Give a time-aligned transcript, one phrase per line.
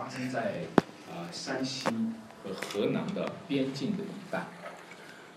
[0.00, 0.62] 发生在
[1.10, 1.84] 啊、山西
[2.42, 4.46] 和河南的边境的一带。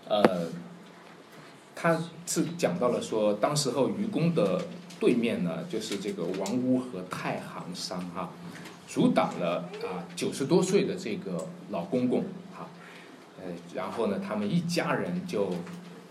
[0.08, 0.48] 呃，
[1.74, 4.62] 他是讲到了说，当时候愚公的
[4.98, 8.30] 对面呢，就是这个王屋和太行山哈、
[8.88, 12.24] 阻挡了啊九十多岁的这个老公公
[12.56, 12.66] 哈、
[13.38, 13.44] 呃，
[13.74, 15.52] 然后呢，他们一家人就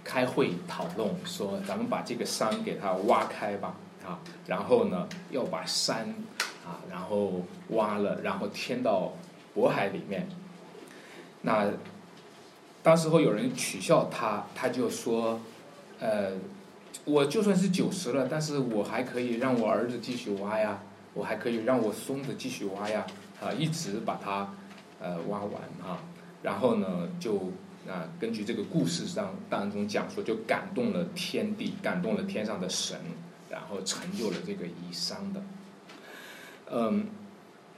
[0.04, 3.74] 开会讨论说，咱们把这个山给它挖开吧
[4.06, 6.14] 啊，然后呢，要把山
[6.66, 9.14] 啊，然后挖了，然后填到
[9.55, 10.28] 渤海里面。
[11.42, 11.69] 那
[12.82, 15.39] 当时候有人取笑他，他就说，
[16.00, 16.32] 呃，
[17.05, 20.82] 我就算是九十了，但是我还可以让我儿子继续挖呀，
[21.14, 23.05] 我还可以让我孙子继续挖呀，
[23.41, 24.54] 啊，一直把它
[25.00, 26.00] 呃挖完啊。
[26.41, 27.52] 然后呢，就
[27.88, 32.97] 啊根据这个故事上当中讲说，就感动了天地，感动了天上的神，
[33.50, 35.41] 然后成就了这个移山的。
[36.75, 37.05] 嗯，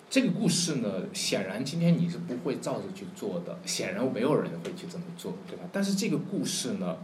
[0.09, 5.63] 这个故事呢，显然今天你是不会照着去做的，显然没有人会去这么做，对吧？
[5.73, 6.95] 但是这个故事呢，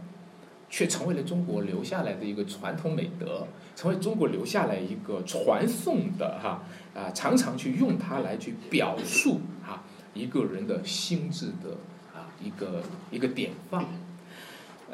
[0.70, 9.82] 却成为了中国留下来的一个传统美德，成为中国留下来一个传颂的哈啊，常常去用它来去表述哈
[10.14, 11.76] 一个人的心智的
[12.14, 13.84] 啊一个一个典范。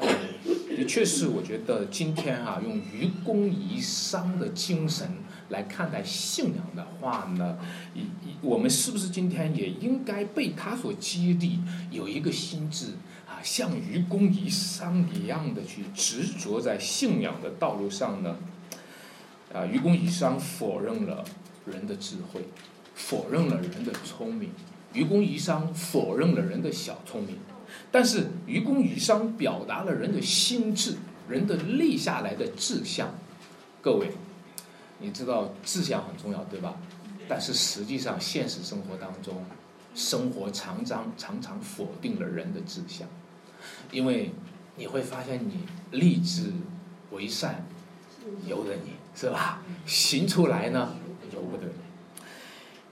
[0.01, 0.09] 呃，
[0.77, 5.09] 的确是，我觉得今天哈、用愚公移山的精神
[5.49, 7.59] 来看待信仰的话呢，
[7.95, 11.59] 一一我们是不是今天也应该被他所激励，
[11.91, 12.93] 有一个心智
[13.27, 18.37] 啊，像愚公移山一样的去执着在信仰的道路上呢？
[19.53, 21.25] 啊，愚公移山否认了
[21.65, 22.43] 人的智慧，
[22.95, 24.51] 否认了人的聪明，
[24.93, 27.37] 愚公移山否认了人的小聪明。
[27.91, 30.97] 但是愚公移山表达了人的心智，
[31.29, 33.15] 人的立下来的志向。
[33.81, 34.11] 各位，
[35.01, 36.77] 你知道志向很重要，对吧？
[37.29, 39.45] 但是实际上，现实生活当中，
[39.95, 43.07] 生活常常常常否定了人的志向，
[43.93, 44.33] 因为
[44.77, 46.53] 你会发现，你立志
[47.11, 47.67] 为善，
[48.47, 49.63] 由得你是吧？
[49.85, 50.95] 行出来呢，
[51.35, 51.73] 由不得你。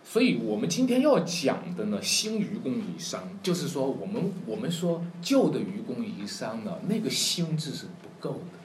[0.05, 8.59] 所以我们今天要讲的呢，新愚公移山，就是说我们我们说旧的愚公移山呢，那个心智是不够的，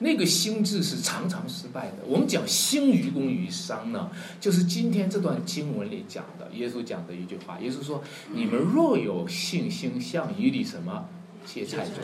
[0.00, 1.96] 那个心智是常常失败的。
[2.06, 8.02] 我们讲新愚公移山呢，就是今天这段经文里讲的，耶稣讲的一句话，耶稣说
[8.34, 11.06] ：“你们若有信心，像一粒什么
[11.44, 11.96] 芥菜种，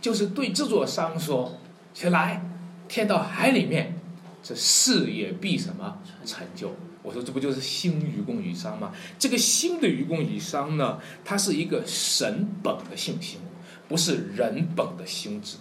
[0.00, 1.58] 就是对这座山说，
[1.94, 2.44] 起来，
[2.88, 3.94] 天到海里面，
[4.42, 8.92] 这事也必什么成就。”我说这不就是新愚公移山吗？
[9.18, 13.40] 这个新的愚公移山呢，它是一个神本的信心，
[13.88, 15.56] 不是人本的心智。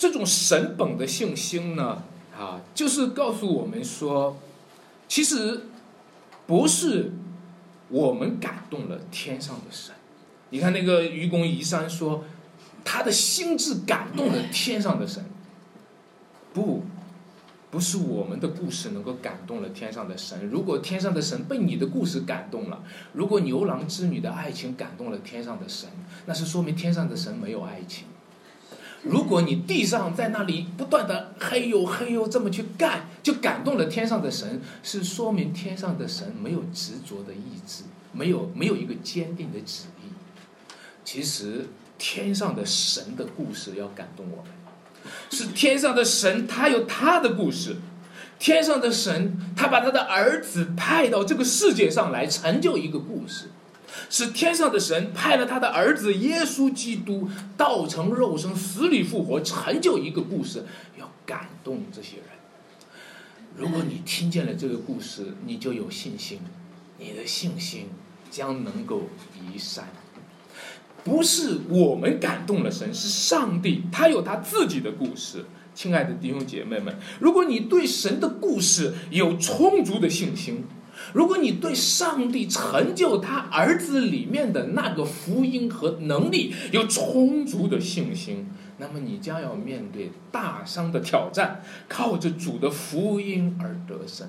[0.00, 2.02] 这种神本的信心呢，
[2.34, 4.38] 啊，就是告诉我们说，
[5.06, 5.66] 其实
[6.46, 7.12] 不是
[7.90, 9.94] 我们感动了天上的神。
[10.48, 12.24] 你看那个愚公移山说，
[12.82, 15.22] 他的心智感动了天上的神，
[16.54, 16.82] 不。
[17.70, 20.48] 不是我们的故事能够感动了天上的神。
[20.48, 22.82] 如果天上的神被你的故事感动了，
[23.12, 25.88] 如果牛郎织女的爱情感动了天上的神，
[26.26, 28.06] 那是说明天上的神没有爱情。
[29.02, 40.10] 如果你地上在那里不断的嘿呦嘿呦这么去干，就感动了天上的神，是说明天上的神没有执着的意志，没有没有一个坚定的旨意。
[41.04, 41.66] 其实
[41.98, 44.52] 天上的神的故事要感动我们。
[45.30, 47.76] 是天上的神，他有他的故事。
[48.38, 53.50] 天上的神，他把他的儿子派到这个世界上来成就一个故事。
[54.08, 60.64] 是天上的神派了他的儿子耶稣基督道成肉身，死里复活，成就一个故事，
[60.98, 62.26] 要感动这些人。
[63.56, 66.40] 如果你听见了这个故事，你就有信心，
[66.98, 67.88] 你的信心
[68.30, 69.02] 将能够
[69.34, 69.88] 移山。
[71.02, 75.44] 不是我们感动了神，是上帝，他有他自己的故事。
[75.74, 80.64] 亲爱的弟兄姐妹们，如果你对神的故事有充足的信心，
[81.12, 88.48] 如果你对上帝成就他儿子里面的那个福音和能力有充足的信心，
[88.78, 94.28] 那么你将要面对大山的挑战，靠着主的福音而得胜。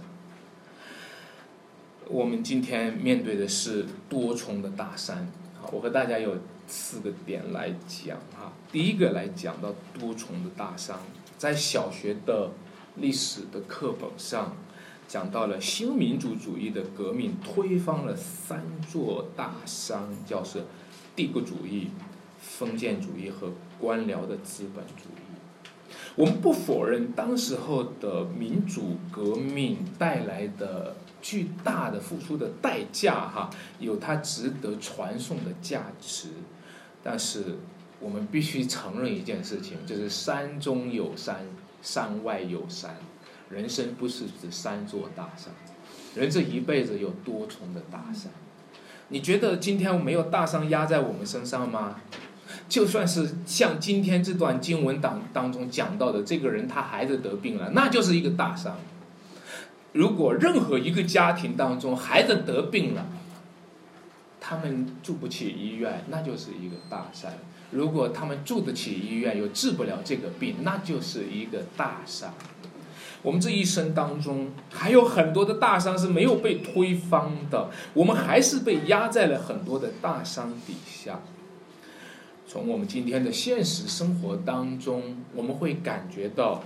[2.07, 5.31] 我们今天面对的是多重的大山，
[5.71, 6.37] 我和大家有。
[6.67, 10.95] 四个点来讲哈，第一个来讲到多重的大山，
[11.37, 12.51] 在小学的
[12.95, 14.55] 历史的课本上
[15.11, 20.63] 讲到了新民主主义的革命推翻了三座大山，叫是
[21.13, 21.89] 帝国主义、
[22.39, 25.97] 封建主义和官僚的资本主义。
[26.15, 33.49] 我们不否认当时候的民主革命带来的巨大的付出的代价哈，
[33.81, 36.29] 有它值得传颂的价值。
[37.03, 37.57] 但是
[37.99, 41.45] 我们必须承认一件事情，就是山中有山，
[41.81, 42.95] 山外有山。
[43.51, 45.53] 人生不是指三座大山，
[46.15, 48.31] 人这一辈子有多重的大山。
[49.09, 51.97] 你觉得今天没有大山压在我们身上吗？
[52.69, 58.75] 就算是像今天这段经文当当中讲到的，这个人他孩子得病了，那就是一个大山。
[59.93, 63.07] 如果任何一个家庭当中孩子得病了，
[64.39, 67.31] 他们住不起医院，那就是一个大山；
[67.71, 72.33] 如果他们住得起医院，又治不了这个病，那就是一个大山。
[73.23, 81.19] 我们这一生当中还有很多的大山是没有被推翻的，我们还是被压在了很多的大山底下。
[82.47, 86.63] 从我们今天的现实生活当中，我们会感觉到，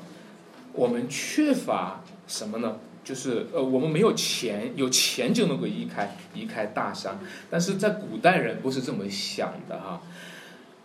[0.73, 2.77] 我们缺乏什么呢？
[3.03, 7.19] 就是呃，我们没有钱，有钱就能够移开移开大山。
[7.51, 10.01] 但是在古代人不是这么想的哈，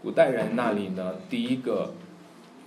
[0.02, 1.94] 古代人那里呢，第一个，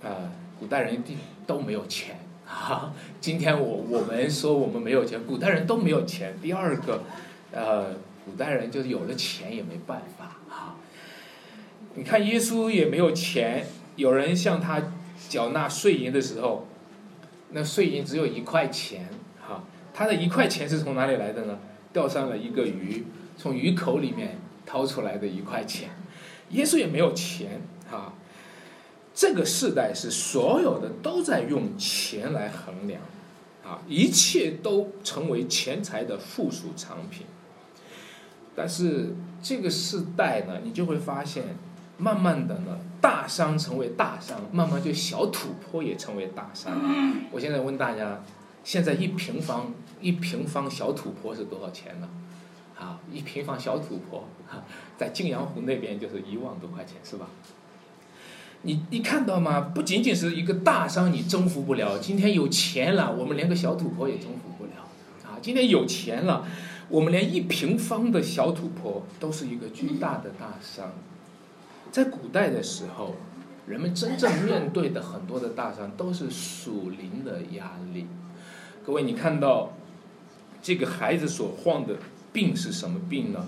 [0.02, 1.16] 呃，古代人一定
[1.46, 2.18] 都没有钱
[2.48, 2.92] 啊。
[3.20, 6.34] 今天我我们说我们没有钱，古代人都没有钱。
[6.42, 7.02] 第二个，
[7.52, 7.94] 呃，
[8.24, 10.76] 古代人就是有了钱也没办法啊。
[11.94, 14.82] 你看，耶稣也没有钱，有人向他
[15.28, 16.66] 缴纳税银的时候，
[17.50, 19.08] 那税银只有一块钱，
[19.40, 19.62] 哈，
[19.92, 21.58] 他的一块钱是从哪里来的呢？
[21.92, 23.04] 钓上了一个鱼，
[23.36, 24.36] 从鱼口里面
[24.66, 25.90] 掏出来的一块钱。
[26.50, 28.12] 耶稣也没有钱，哈，
[29.14, 33.00] 这个时代是所有的都在用钱来衡量，
[33.64, 37.26] 啊，一切都成为钱财的附属产品。
[38.56, 41.44] 但是这个时代呢，你就会发现。
[41.96, 46.76] 慢慢的呢，大商成为大商，慢慢就小土坡也成为大商。
[47.30, 48.20] 我现在问大家，
[48.64, 52.08] 现在一平方一平方小土坡是多少钱呢？
[52.76, 54.24] 啊，一平方小土坡，
[54.98, 57.28] 在泾阳湖那边就是一万多块钱，是吧？
[58.64, 59.60] 你你看到吗？
[59.60, 64.70] 不仅仅是一个大山你征服不了，今天有钱了，我们连个小土坡也征服不了。
[65.22, 66.46] 啊，今天有钱了，
[66.88, 70.92] 我们连一平方的小土坡都是一个巨大的大山。
[71.92, 73.16] 在古代的时候，
[73.66, 78.06] 人们真正面对的很多的大山都是属灵的压力。
[78.82, 79.74] 各位，你看到
[80.62, 81.96] 这个孩子所患的
[82.32, 83.46] 病是什么病呢？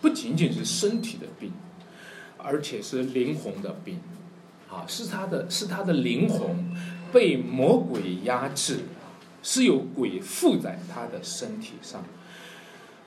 [0.00, 1.52] 不仅仅是身体的病，
[2.36, 4.00] 而且是灵魂的病。
[4.70, 6.72] 啊，是他的是他的灵魂
[7.12, 8.80] 被魔鬼压制，
[9.42, 12.04] 是有鬼附在他的身体上。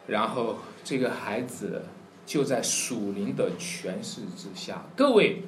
[0.08, 1.84] 然后这个孩子。
[2.24, 5.44] 就在属灵的权势之下，各位，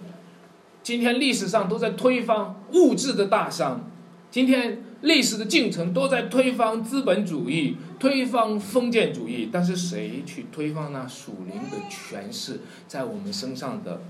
[0.82, 3.90] 今天历史上都在推翻物质的大商，
[4.30, 14.02] 今天历史的进程都在推翻资本主义、推翻封建主义，但是谁去推翻那属灵的权势在我们身上的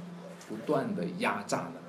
[0.48, 1.83] 不断的压榨呢？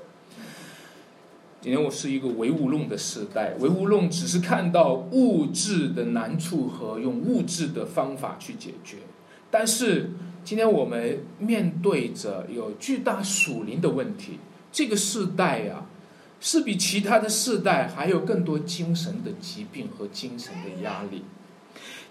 [1.65, 8.99] 今天我是一个唯物论的时代，唯物论只是看到物质的难处和用物质的方法去解决，
[9.51, 10.11] 但是。
[10.45, 14.39] 今天我们面对着有巨大属灵的问题，
[14.71, 15.87] 这个世代呀，
[16.39, 21.25] 是比其他的世代还有更多精神的疾病和精神的压力。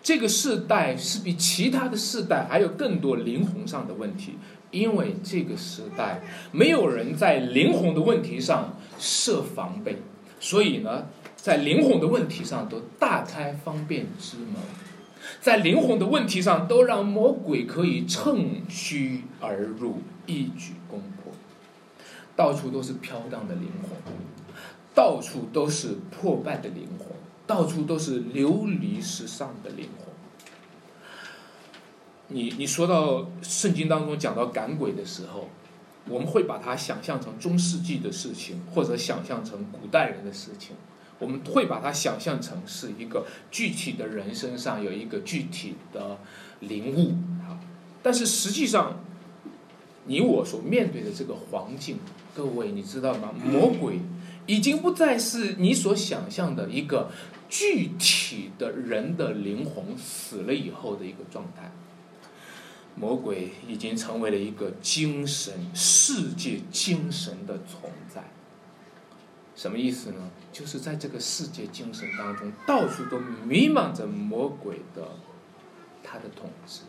[0.01, 4.33] 这个世代是比其他的世代还有更多灵魂上的问题，
[4.73, 9.97] 因为这个时代没有人在灵魂的问题上设防备，
[10.39, 11.05] 所以呢，
[11.37, 14.55] 在灵魂的问题上都大开方便之门。
[15.39, 21.31] 在灵魂的问题上，都让魔鬼可以趁虚而入，一举攻破。
[22.35, 23.91] 到处都是飘荡的灵魂，
[24.95, 27.07] 到处都是破败的灵魂，
[27.45, 30.12] 到处都是流离失丧的灵魂。
[32.33, 35.49] 你你说到圣经当中讲到赶鬼的时候，
[36.09, 40.75] 我们会把它想象成中世纪的事情，或者想象成古代人的事情。
[41.19, 46.17] 我们会把它想象成是一个具体的人身上有一个具体的
[46.59, 47.11] 灵物
[47.43, 47.61] 啊，
[48.01, 48.99] 但是实际上，
[50.05, 51.99] 你我所面对的这个环境，
[52.35, 53.31] 各位你知道吗？
[53.45, 53.99] 魔鬼
[54.47, 57.11] 已经不再是你所想象的一个
[57.47, 61.71] 具体的人的灵魂死了以后的一个状态，
[62.95, 68.23] 魔鬼已经成为了一个精神世界精神的存在。
[69.55, 70.31] 什么意思呢？
[70.51, 75.09] 就是在这个世界精神当中，到处都弥漫着魔鬼的
[76.03, 76.81] 他的统治，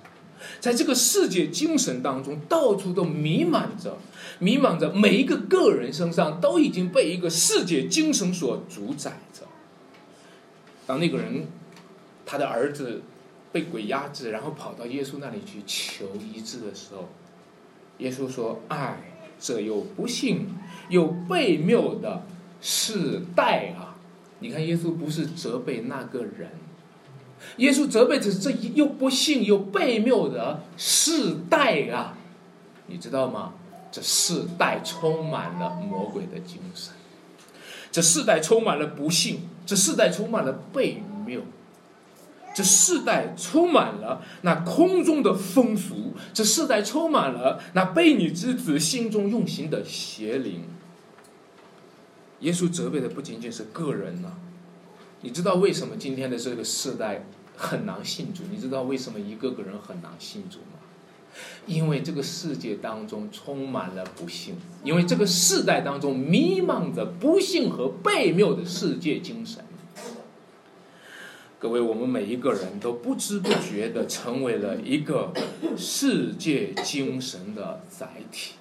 [0.60, 3.98] 在这个世界精神当中，到处都弥漫着，
[4.38, 9.46] 弥漫着每一个个人身上都已经被一个世界精神所主宰着。
[10.86, 11.46] 当那个人
[12.26, 13.02] 他的儿子
[13.54, 17.08] 被鬼压制，然后跑到耶稣那里去求医治的时候，
[17.98, 18.96] 耶稣说：“哎，
[19.38, 20.48] 这又不幸
[20.88, 22.24] 又悖谬的
[22.60, 23.94] 世代啊！”
[24.42, 26.50] 你看，耶稣不是责备那个人，
[27.58, 32.18] 耶稣责备的是这又不幸又悖谬的世代啊！
[32.88, 33.54] 你知道吗？
[33.92, 36.92] 这世代充满了魔鬼的精神，
[37.92, 41.40] 这世代充满了不幸，这世代充满了悖谬。
[42.54, 50.62] 这世代充满了那空中的风俗，这世代充满了那悖逆之子心中用心的邪灵。
[52.40, 54.32] 耶稣责备的不仅仅是个人呢，
[55.22, 58.44] 你知道为什么今天的这个世代很难信主？
[58.50, 60.78] 你知道为什么一个个人很难信主吗？
[61.66, 69.64] 因为这个世界当中充满了不幸，因为这个世代当中弥漫着不幸和悖谬的世界精神。
[71.64, 75.32] 各位，我们每一个人都不知不觉的成为了一个
[75.78, 78.56] 世界精神的载体。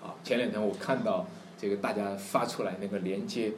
[0.00, 1.26] 啊，前两天我看到
[1.60, 3.50] 这个大家发出来那个链接，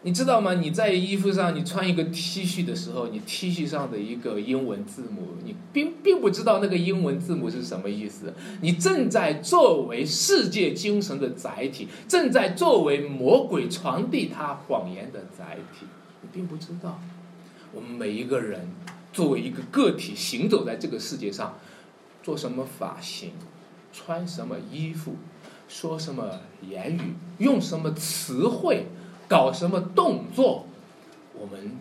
[0.00, 0.54] 你知道吗？
[0.54, 8.32] 你在衣服上你穿一个 T 恤的时候，你 T 恤上的一个英文字母，你并并不知道那个英文字母是什么意思。
[8.62, 15.84] 你正在作为世界精神的载体，正在作为魔鬼传递他谎言的载体，
[16.22, 16.98] 你并不知道。
[17.74, 18.68] 我们每一个人
[19.12, 21.58] 作为一个个体行走在这个世界上，
[22.22, 23.32] 做什么发型，
[23.92, 25.16] 穿什么衣服，
[25.68, 28.86] 说什么言语，用什么词汇，
[29.26, 30.66] 搞什么动作，
[31.36, 31.76] 我们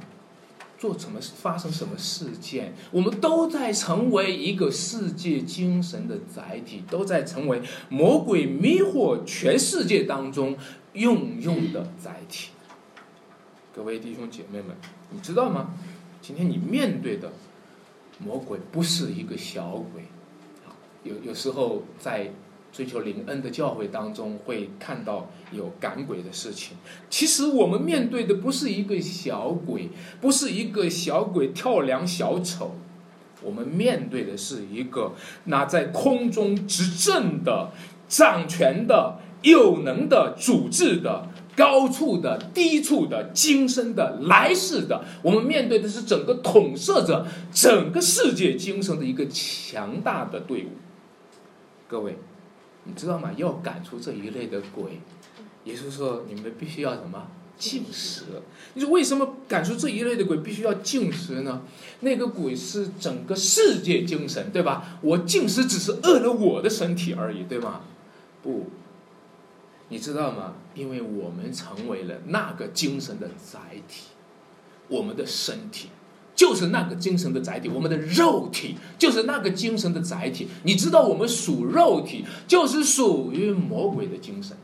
[0.80, 10.58] 做什么发生什么事件，我们都在成为一个世界精神的载体，都在成为魔鬼迷惑全世界当中
[10.94, 12.50] 用用的载体。
[13.76, 14.76] 各位弟兄姐妹们，
[15.10, 15.74] 你知道吗？
[16.22, 17.34] 今天你面对的
[18.20, 20.04] 魔鬼不是一个小鬼，
[20.64, 20.70] 啊，
[21.02, 22.32] 有有时候在
[22.72, 26.78] 追求灵恩的教会当中会看到有赶鬼的事情。
[27.10, 29.90] 其实我们面对的不是一个小鬼，
[30.22, 32.76] 不是一个小鬼跳梁小丑，
[33.42, 35.14] 我们面对的是一个
[35.46, 37.72] 那在空中执政的、
[38.08, 41.30] 掌权的、有能的、主治的。
[41.56, 50.70] 高处的、低处的、今生的、来世的，我们面对的是整个统摄着整个世界精神的一个强大的队伍。
[51.88, 52.18] 各位，
[52.86, 53.32] 你知道吗？
[53.38, 55.00] 要赶出这一类的鬼，
[55.64, 58.24] 也就是说，你们必须要什么进食？
[58.74, 61.62] 你说为什么赶出这一类的鬼必须要进食呢？
[62.00, 64.98] 那个鬼是整个世界精神，对吧？
[65.02, 67.82] 我进食只是饿了我的身体而已，对吗？
[68.42, 68.66] 不。
[69.94, 70.56] 你知道吗？
[70.74, 74.08] 因为我们成为了那个精神的载体，
[74.88, 75.90] 我们的身体
[76.34, 80.48] 就是那个精神的载体，我们的肉体就是那个精神的载体。
[80.64, 84.58] 你知道，我们属肉体，就是属于魔鬼的精神。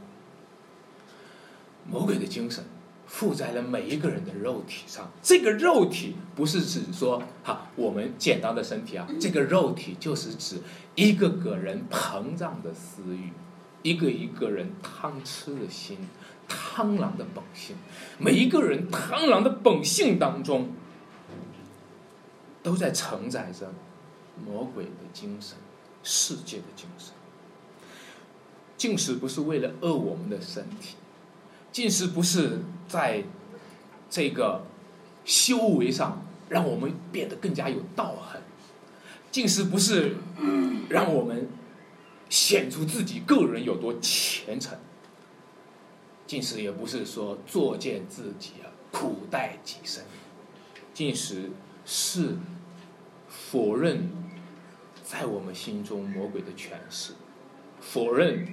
[1.87, 2.63] 魔鬼的精神
[3.05, 5.11] 附在了每一个人的肉体上。
[5.21, 10.57] 这个肉体不是指说哈我们简单的身体啊，这个肉体就是指
[10.95, 13.31] 一个个人膨胀的私欲。
[13.81, 15.97] 一个一个人贪吃的心，
[16.47, 17.77] 贪婪的本性，
[18.17, 20.71] 每一个人贪婪的本性当中，
[22.61, 23.73] 都在承载着
[24.45, 25.57] 魔鬼的精神、
[26.03, 27.13] 世界的精神。
[28.75, 30.95] 进食不是为了饿我们的身体，
[31.71, 33.23] 进食不是在
[34.09, 34.63] 这个
[35.23, 38.41] 修为上让我们变得更加有道行，
[39.31, 40.17] 进食不是
[40.89, 41.47] 让我们。
[42.29, 44.77] 显出自己个人有多虔诚，
[46.27, 50.03] 进食也不是说作践自己啊，苦待己身。
[50.93, 51.49] 进食
[51.85, 52.35] 是
[53.27, 54.09] 否认
[55.03, 57.13] 在我们心中魔鬼的权势，
[57.81, 58.45] 否认、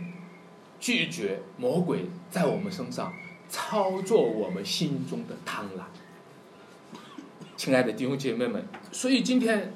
[0.80, 3.12] 拒绝魔鬼在我们身上
[3.50, 5.82] 操作我们心中的贪婪。
[7.58, 9.74] 亲爱的弟兄姐妹们，所以今天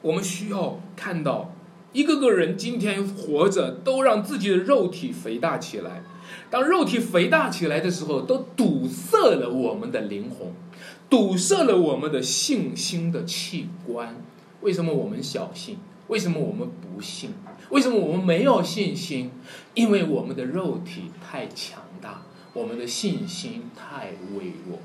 [0.00, 1.53] 我们需要看到。
[1.94, 6.02] 一个个人今天活着，都让自己的肉体肥大起来。
[6.50, 10.48] 当肉体肥大起来的时候，都堵塞了我们的灵魂，
[11.08, 14.16] 堵塞了我们的信心的器官。
[14.60, 15.78] 为什么我们小信？
[16.08, 17.30] 为什么我们不信？
[17.70, 19.30] 为什么我们没有信心？
[19.74, 22.22] 因为我们的肉体太强大，
[22.52, 24.80] 我们的信心太微弱。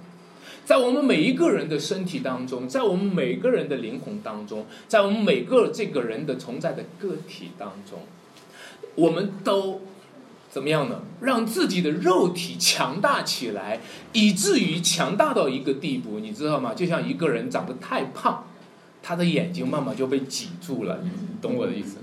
[0.70, 8.02] 在我们每一个人的身体当中，在我们每个人的灵魂当中，在我们每个这个人的存在的个体当中，
[8.94, 9.82] 我们都
[10.52, 11.02] 怎么样呢？
[11.22, 13.80] 让自己的肉体强大起来，
[14.14, 16.76] 以至于强大到一个地步，你知道吗？
[16.76, 18.46] 就像一个人长得太胖，
[19.02, 21.10] 他的眼睛慢慢就被挤住了，你
[21.42, 21.98] 懂我的意思？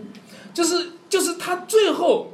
[0.53, 2.33] 就是就是他最后，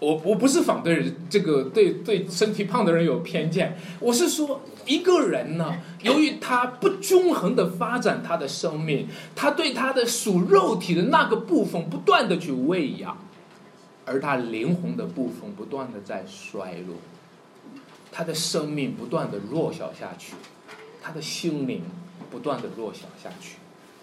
[0.00, 13.18] 我我不是反对这个对对身体胖的人有偏见，我是说一个人呢，由于他不均衡的发展他的生命，他对他的属肉体的那个部分不断的去喂养，
[14.04, 16.96] 而他灵魂的部分不断的在衰落，
[18.12, 20.34] 他的生命不断的弱小下去，
[21.02, 21.82] 他的心灵
[22.30, 23.56] 不断的弱小下去。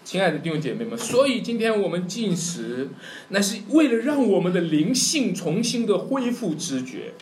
[0.06, 2.90] 亲爱的弟兄姐妹们，所以今天我们进食，
[3.30, 7.14] 那是为了让我们的灵性重新的恢复知觉，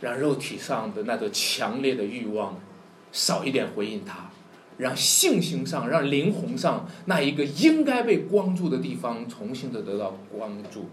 [0.00, 2.60] 让肉体上的那个强烈的欲望
[3.10, 4.30] 少一点回应它，
[4.78, 10.88] 让性情上、让灵魂上那一个应该被关注的地方重新的得到关注。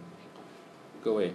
[1.04, 1.32] 各位，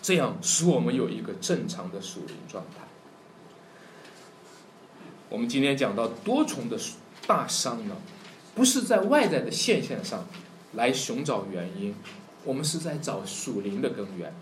[0.00, 2.86] 这样使我们有一个正常的属灵状态。
[5.28, 6.78] 我们今天讲到多重的
[7.26, 7.96] 大伤呢？
[8.60, 10.26] 不是在外在的现象上
[10.74, 11.94] 来寻找原因，
[12.44, 14.34] 我们是在找属灵的根源。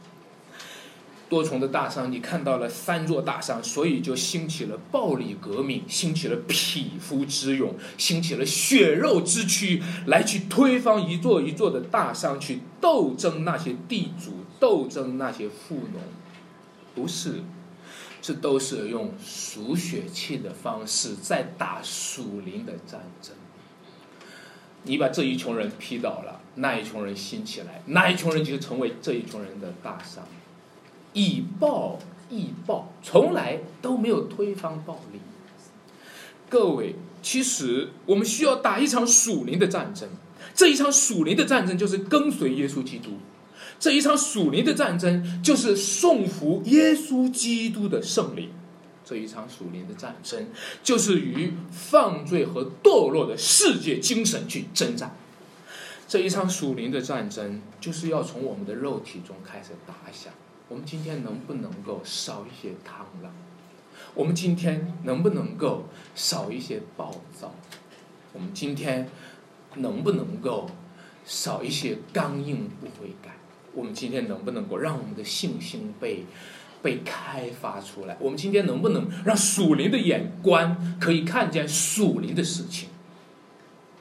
[1.29, 16.03] 多重的大伤，你看到了三座大伤，所以就兴起了暴力革命，兴起了匹夫之勇，兴起了血肉之躯，来去推翻一座一座的大伤，去斗争那些地主，斗争那些富农。
[16.93, 17.45] 不是，
[18.21, 23.33] 这都是用数血气的方式在打属灵的战争。
[24.85, 30.27] 你把这一群人劈倒了，那一群人兴起来，那一群人就成为这一群人的大伤。
[31.13, 31.99] 以暴
[32.31, 35.21] 易暴，从来都没有推翻暴力。
[36.49, 40.09] 各位，其实我们需要打一场属灵的战争，
[40.55, 43.19] 这一场属灵的战争就是跟随耶稣基督，
[43.79, 48.51] 这一场属灵的战争就是送服耶稣基督的胜利。
[49.09, 50.49] 这一场属灵的战争，
[50.83, 55.17] 就是与犯罪和堕落的世界精神去征战。
[56.07, 60.31] 这一场属灵的战争，就是要从我们的肉体中开始打响。
[60.69, 63.31] 我们今天能不能够少一些贪婪？
[64.13, 67.55] 我们今天能不能够少一些暴躁？
[68.35, 69.09] 我们今天
[69.77, 70.69] 能不能够
[71.25, 73.39] 少一些刚硬不悔改？
[73.73, 76.27] 我们今天能不能够让我们的信心被？
[76.81, 82.89] 被开发出来，我们今天能不能让属灵的眼光可以看见属灵的事情，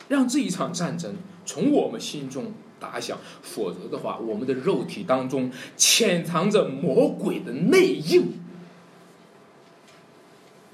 [0.07, 3.17] 让这一场战争从我们心中打响？
[3.41, 8.33] 否则的话，我们的肉体当中潜藏着魔鬼的内应，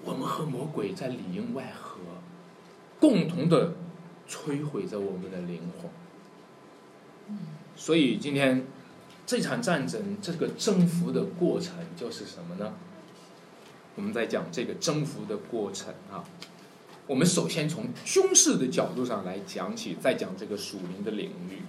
[0.03, 1.99] 我们和魔鬼在里应外合，
[2.99, 3.75] 共同的
[4.29, 7.37] 摧毁着我们的灵魂。
[7.77, 8.65] 所以今天。
[9.33, 12.71] 这场战争，这个征服的过程就是什么呢？
[13.95, 16.23] 我们在讲这个征服的过程啊。
[17.07, 21.63] 我们首先从军事的角度上来讲起，再讲这个属灵的领域。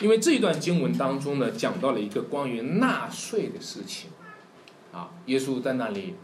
[0.00, 4.08] 因为这一段经文当中呢，讲到了一个关于纳税的事情
[4.90, 5.10] 啊。
[5.26, 6.14] 耶稣在那里，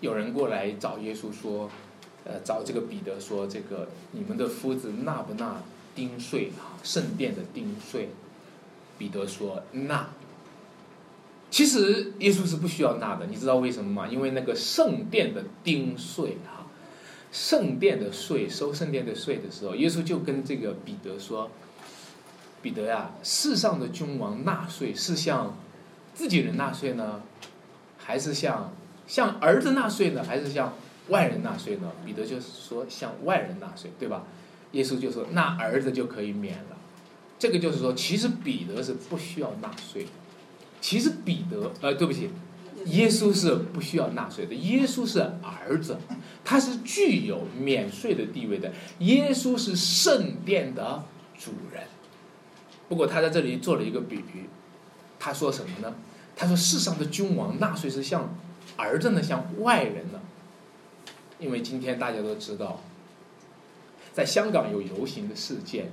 [0.00, 1.70] 有人过来找耶稣说，
[2.24, 5.62] 呃，找这个彼得说，这个你们的夫子纳不纳
[5.94, 6.76] 丁税啊？
[6.82, 8.10] 圣殿的丁税。
[8.98, 10.08] 彼得说：“纳。”
[11.50, 14.08] 其实耶稣是不需要纳的，你知道为什么吗？
[14.08, 16.66] 因为那个圣殿的丁税啊，
[17.30, 21.50] 圣殿的税收圣殿的税的时候，耶稣就跟这个彼得说
[22.60, 25.56] ：“彼得呀，世上的君王纳税是向
[26.12, 27.22] 自己人纳税呢，
[27.98, 28.72] 还是向
[29.06, 30.72] 向儿子纳税呢，还是向
[31.08, 34.24] 外人纳税呢？”彼得就说：“向外人纳税，对吧？”
[34.72, 36.73] 耶稣就说：“那儿子就可以免了。”
[37.44, 40.08] 这个就是说，其实彼得是不需要纳税的。
[40.80, 42.30] 其实彼得，呃，对不起，
[42.86, 44.54] 耶稣是不需要纳税的。
[44.54, 45.98] 耶稣是儿子，
[46.42, 48.72] 他是具有免税的地位的。
[49.00, 51.04] 耶稣是圣殿的
[51.38, 51.82] 主人。
[52.88, 54.48] 不过他在这里做了一个比喻，
[55.18, 55.94] 他说什么呢？
[56.34, 58.34] 他说世上的君王纳税是像
[58.78, 60.20] 儿子呢，像外人呢。
[61.38, 62.80] 因为今天大家都知道，
[64.14, 65.92] 在香港有游行的事件。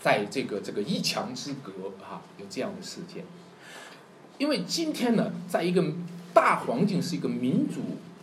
[0.00, 3.24] 在这个这个一墙之隔啊，有这样的事件。
[4.38, 5.84] 因为今天呢，在一个
[6.32, 7.80] 大环境是一个民主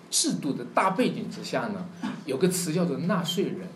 [0.10, 1.86] 制度的大背景之下呢，
[2.26, 3.68] 有个词叫做纳税人。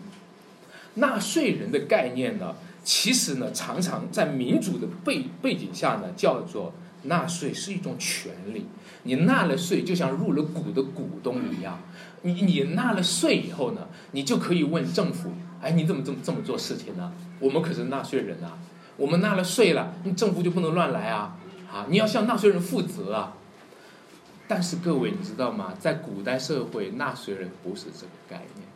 [0.94, 8.66] 纳税人的概念呢，其实呢，常常在民主的背背景下呢，叫做纳税是一种权利。
[9.02, 11.78] 你纳了税，就像入了股的股东一样。
[12.22, 15.32] 你你纳了税以后呢，你就可以问政府。
[15.62, 17.12] 哎，你怎么这么这么做事情呢？
[17.40, 18.56] 我们可是纳税人啊，
[18.96, 21.36] 我们纳了税了，你政府就不能乱来啊！
[21.72, 23.34] 啊，你要向纳税人负责啊！
[24.46, 25.74] 但是各位，你知道吗？
[25.78, 28.68] 在古代社会，纳税人不是这个概念。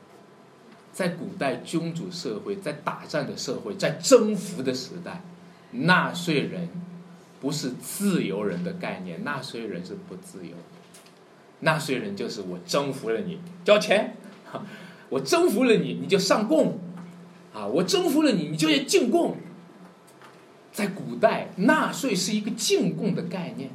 [0.92, 5.20] 在古代君主社会，在打仗的社会，在征服的时代，
[5.72, 6.68] 纳税人
[7.40, 10.62] 不是自由人的概念，纳税人是不自由的。
[11.60, 14.10] 纳税人就是我征服了你，交钱；
[15.08, 16.78] 我征服了你，你就上贡；
[17.54, 19.36] 啊，我征服了你，你就要进贡。
[20.72, 23.70] 在古代，纳税是一个进贡的概念。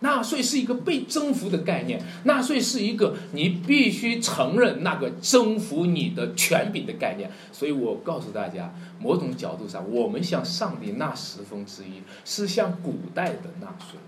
[0.00, 7.28] 纳税是一个被征服的概念，纳税是一个你必须承认那个征服你的权柄的概念。
[7.50, 13.98] 所以我告诉大家，某种角度上，我们向上帝纳十分之一，是向古代的纳税，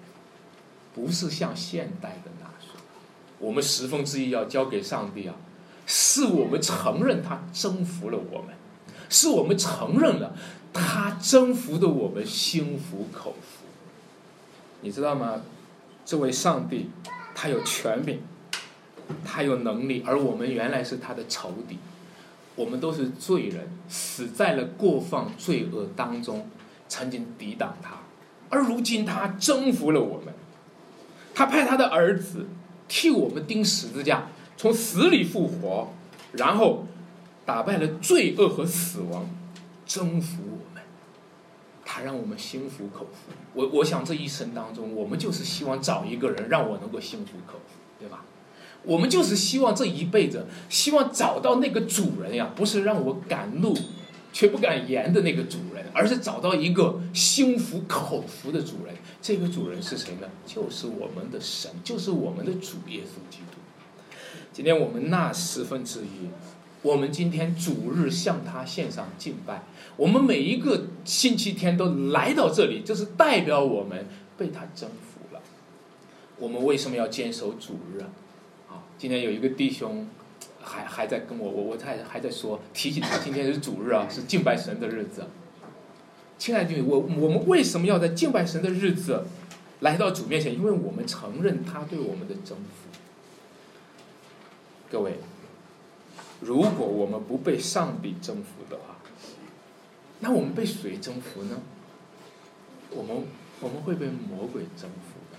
[0.95, 2.69] 不是向现代的纳税。
[3.41, 5.35] 我们十分之一要交给上帝啊，
[5.87, 8.55] 是我们承认他征服了我们，
[9.11, 10.35] 是我们承认了
[10.73, 13.67] 他征服的我们心服口服。
[14.81, 15.43] 你知道吗？
[16.07, 16.89] 这位上帝，
[17.35, 18.21] 他有权柄，
[19.25, 21.79] 他有能力，而我们原来是他的仇敌，
[22.57, 26.49] 我们都是罪人，死在了过犯罪恶当中，
[26.89, 27.99] 曾经抵挡他，
[28.49, 30.35] 而如今他征服了我们，
[31.35, 32.49] 他派他的儿子
[32.89, 35.93] 替我们钉十字架，从死里复活，
[36.33, 36.87] 然后
[37.45, 39.29] 打败了罪恶和死亡，
[39.87, 40.83] 征服我们，
[41.85, 43.33] 他让我们心服口服。
[43.55, 48.25] 我我想这一生当中，我们就是希望找一个人让我能够心服口服，对吧？
[48.85, 53.77] 我们就是希望这一辈子，希望找到那个主人呀，不是让我敢怒
[54.33, 58.95] 却不敢言的那个主人，而是找到一个心服口服的主人。
[59.21, 60.27] 这个主人是谁呢？
[60.47, 63.59] 就是我们的神，就是我们的主耶稣基督。
[64.51, 66.31] 今天我们纳十分之一，
[66.83, 69.63] 我们今天主日向他献上敬拜。
[69.97, 74.07] 我们每一个星期天都来到这里，就是代表我们
[74.39, 75.43] 被他征服了。
[76.39, 78.09] 我们为什么要坚守主日啊？
[78.71, 80.09] 啊，今天有一个弟兄
[80.63, 85.27] 还还在跟我，我我还还在说提醒他，今天是主日啊，是敬拜神的日子。
[86.39, 89.27] 亲爱的，我我们为什么要在敬拜神的日子
[89.81, 90.55] 来到主面前？
[90.55, 92.99] 因为我们承认他对我们的征服。
[94.91, 95.17] 各位，
[96.41, 98.97] 如果我们不被上帝征服的话，
[100.21, 101.61] 那我们被谁征服呢？
[102.91, 103.25] 我们
[103.61, 105.39] 我们会被魔鬼征服的。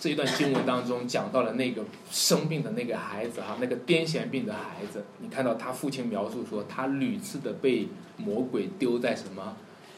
[0.00, 9.56] 这一段经文当中讲到了那个生病的那个孩子哈，那个癫痫病的孩子，你看到他父亲描述说，他屡次的被魔鬼丢在什么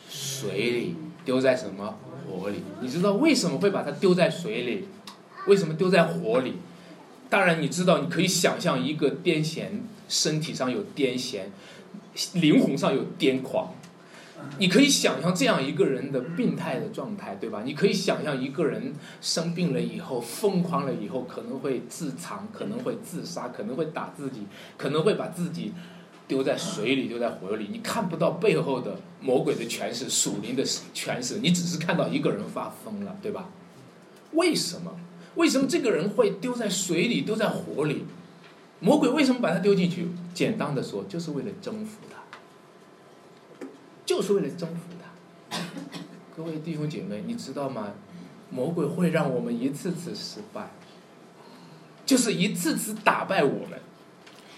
[0.08, 2.62] 水里，丢在什么火里？
[2.80, 4.86] 你知道为什么会把他丢在水里？
[5.46, 6.54] 为什么丢在火里？
[7.28, 9.66] 当然你知道，你可以想象一个癫痫，
[10.08, 11.40] 身体上有癫痫。
[12.32, 13.74] 灵魂上有癫狂，
[14.58, 17.62] 你可以想象这样一个人的病态的状态，对吧？
[17.62, 24.46] 你可以想象一个人生病了以后，疯狂了以后，可能会自残，可能会自杀，可能会打自己，
[24.78, 25.74] 可能会把自己
[26.26, 27.68] 丢在水里，丢在火里。
[27.70, 33.50] 你看不到背后的魔鬼的权势、属灵的权势，你只是看到一个人发疯了，对吧？
[34.32, 34.90] 为什么？
[35.36, 38.04] 为什么这个人会丢在水里，丢在火里？
[38.80, 40.08] 魔鬼为什么把他丢进去？
[40.34, 43.66] 简单的说，就是为了征服他，
[44.04, 45.58] 就是为了征服他。
[46.36, 47.94] 各位弟兄姐妹，你知道吗？
[48.50, 50.70] 魔鬼会让我们一次次失败，
[52.04, 53.80] 就是一次次打败我们。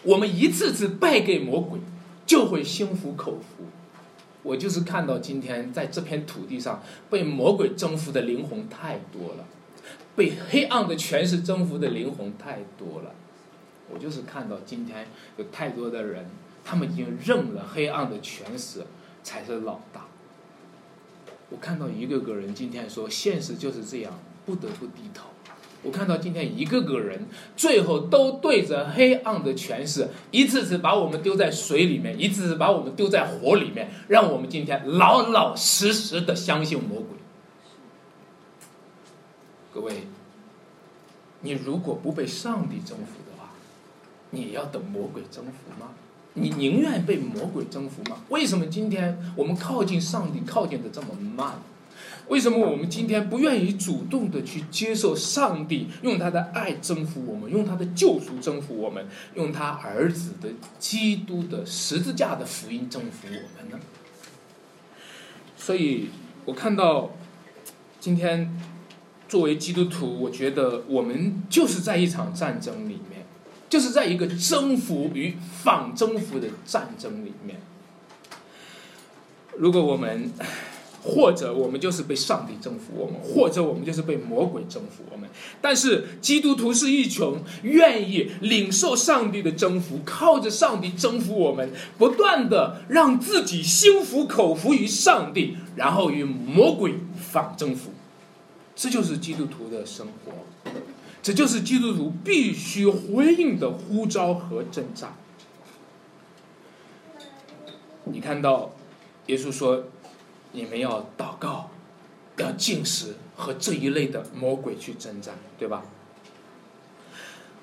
[0.03, 1.81] 我们一次次败给魔鬼，
[2.27, 3.65] 就会心服口服。
[4.43, 9.47] 我就是看到今天在这片土地上被魔鬼征服的灵魂太多了，
[10.19, 13.15] 被黑暗的权势征服的灵魂太多了。
[13.89, 16.27] 我就是看到今天有太多的人，
[16.65, 18.83] 他们已经认了黑暗的权势
[19.23, 20.07] 才是老大。
[21.51, 24.13] 我看到一个个人今天说现实就是这样，
[24.45, 25.29] 不得不低头。
[25.85, 27.27] 我看到今天一个个人
[27.57, 37.18] 最后都对着黑暗的权势，一次次把我们丢在水里面，一次次把我们丢在火里面，让我们今天老老实实的相信魔鬼。
[39.79, 40.09] 各位，
[41.43, 43.51] 你如果不被上帝征服的话，
[44.31, 45.91] 你要等魔鬼征服吗？
[46.35, 48.17] 你宁愿被魔鬼征服吗？
[48.29, 51.61] 为什么今天我们靠近上帝靠近的这么慢？
[52.27, 60.49] 为什么我们今天不愿意主动的去接受上帝用他的爱征服我们，用他的救赎征服我们，用他儿子的
[60.81, 63.79] 基督的十字架的福音征服我们呢？
[65.57, 66.09] 所以
[66.47, 67.13] 我看到
[68.01, 68.53] 今天
[69.29, 73.19] 作为基督徒，我觉得我们就是在一场战争里面。
[73.71, 77.61] 就是在一个征服与反征服的战争里面，
[79.59, 80.33] 如果我们
[81.03, 85.29] 或者我们就是被上帝征服我们，或者我们就是被魔鬼征服我们。
[85.61, 97.91] 但是基督徒是一群愿意领受上帝的征服，靠着上帝征服我们，不断的让自己心服口服于上帝，然后与魔鬼反征服。
[98.79, 100.71] 这就是基督徒的生活，
[101.21, 105.15] 这就是基督徒必须回应的呼召和征战。
[108.05, 108.71] 你看到
[109.27, 109.85] 耶稣说。
[110.51, 111.69] 你们要祷告，
[112.39, 115.85] 要进食和这一类的魔鬼去征战，对吧？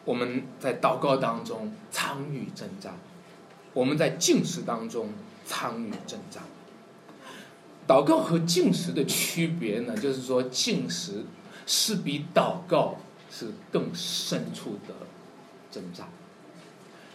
[0.05, 2.93] 我们在祷告当中参与征战，
[3.73, 5.09] 我们在进食当中
[5.47, 6.43] 参与征战。
[7.87, 11.23] 祷告和进食的区别呢，就是说进食
[11.67, 12.95] 是比祷告
[13.29, 14.93] 是更深处的
[15.71, 16.07] 挣扎，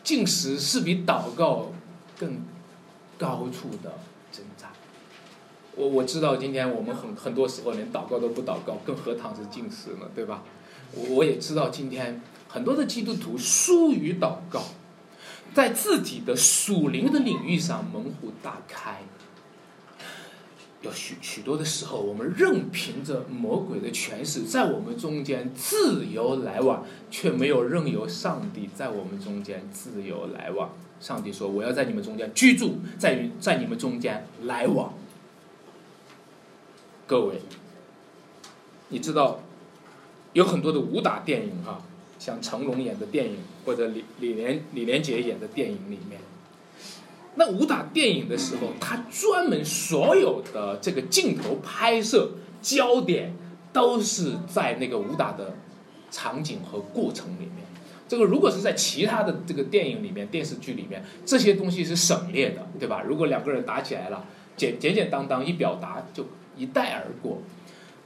[0.04, 1.72] 进食是比祷告
[2.16, 2.44] 更
[3.18, 3.98] 高处的
[4.30, 4.70] 挣扎。
[5.74, 10.42] 我我知道今天我们很很多时候连祷告都不祷告，更何况是进食呢，对吧？
[10.92, 14.62] 我我也知道今天很多的基督徒疏于祷告，
[15.54, 19.00] 在自己的属灵的领域上门户大开。
[20.82, 30.70] 有许许多的时候，我们任凭着魔鬼的权势在我们中间自由来往，却没有任由上帝在我们中间自由来往。
[30.98, 34.94] 上帝说：“我要在你们中间居住，在于在你们中间来往。”
[37.06, 37.40] 各位，
[38.88, 39.42] 你知道
[40.32, 41.82] 有很多的武打电影哈，
[42.18, 46.20] 像成龙演的电影或者李李连李连杰演的电影里面，
[47.36, 53.34] 那武打电影的时候，他专门所有的这个镜头拍摄焦点
[53.72, 55.54] 都是在那个武打的
[56.10, 57.64] 场景和过程里面。
[58.08, 63.02] 这个如果是在其他的这个电影里面、电视剧里面，这些东西是省略的，对吧？
[63.06, 64.24] 如果两个人打起来了，
[64.56, 66.24] 简简简单单一表达就。
[66.56, 67.38] 一带而过，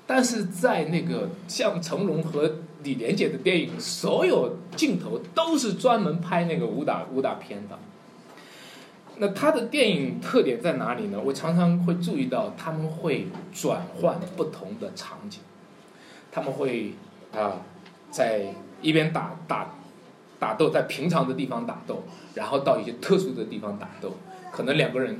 [0.07, 7.77] 但是在那个像成龙和李连杰的电影，所有镜头都是专门拍那个武打武打片的。
[9.17, 11.21] 那他的电影特点在哪里呢？
[11.25, 15.41] 我常常会注意到他们会转换不同的场景，
[16.33, 16.95] 他们会
[17.33, 17.61] 啊
[18.11, 18.47] 在
[18.83, 19.75] 一边打打
[20.39, 22.03] 打斗，在平常的地方打斗，
[22.35, 24.15] 然后到一些特殊的地方打斗，
[24.51, 25.19] 可能两个人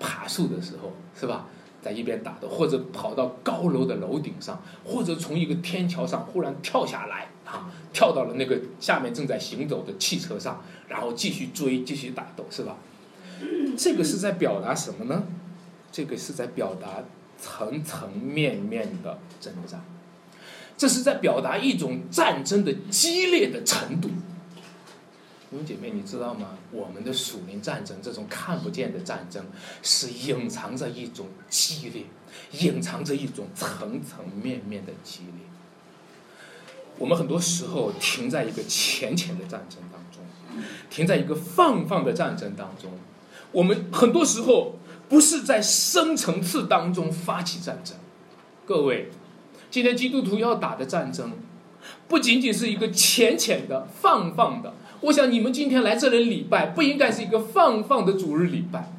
[0.00, 1.46] 爬树的时候，是吧？
[1.82, 12.74] 在一边打斗，或者跑到高楼的楼顶上，或者从一个天桥上忽然跳下来，啊，跳到了那个下面正在行走的汽车上，然后继续追，继续打斗，是吧？
[13.76, 15.24] 这个是在表达什么呢？
[15.90, 17.04] 这个是在表达
[17.38, 19.80] 层层面面的挣扎，
[20.76, 24.08] 这是在表达一种战争的激烈的程度。
[24.08, 26.58] 弟兄姐妹，你知道吗？
[26.72, 29.44] 我们的属灵战争，这种看不见的战争，
[29.82, 32.06] 是隐藏着一种激烈，
[32.52, 35.46] 隐藏着一种层层面面的激烈。
[36.98, 40.24] 我们很多时候停在一个浅浅的战争当中，
[40.90, 42.90] 停在一个放放的战争当中。
[43.54, 44.74] 我们很多时候
[45.08, 47.96] 不是在深层次当中发起战争。
[48.66, 49.10] 各位，
[49.70, 51.32] 今天基督徒要打的战争，
[52.08, 54.74] 不仅仅是一个浅浅的放放的。
[55.02, 58.92] 我想你们今天来这里礼拜，不应该是一个放放的主日礼拜。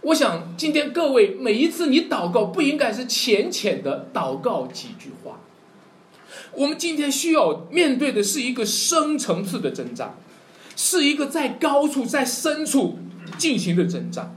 [0.00, 5.38] 我想今天各位每一次你祷告，不应该是浅浅的祷告几句话。
[6.52, 10.16] 我们今天需要面对的是一个深层次的征战，
[10.74, 12.98] 是一个在高处、在深处
[13.44, 14.34] 进行的征战。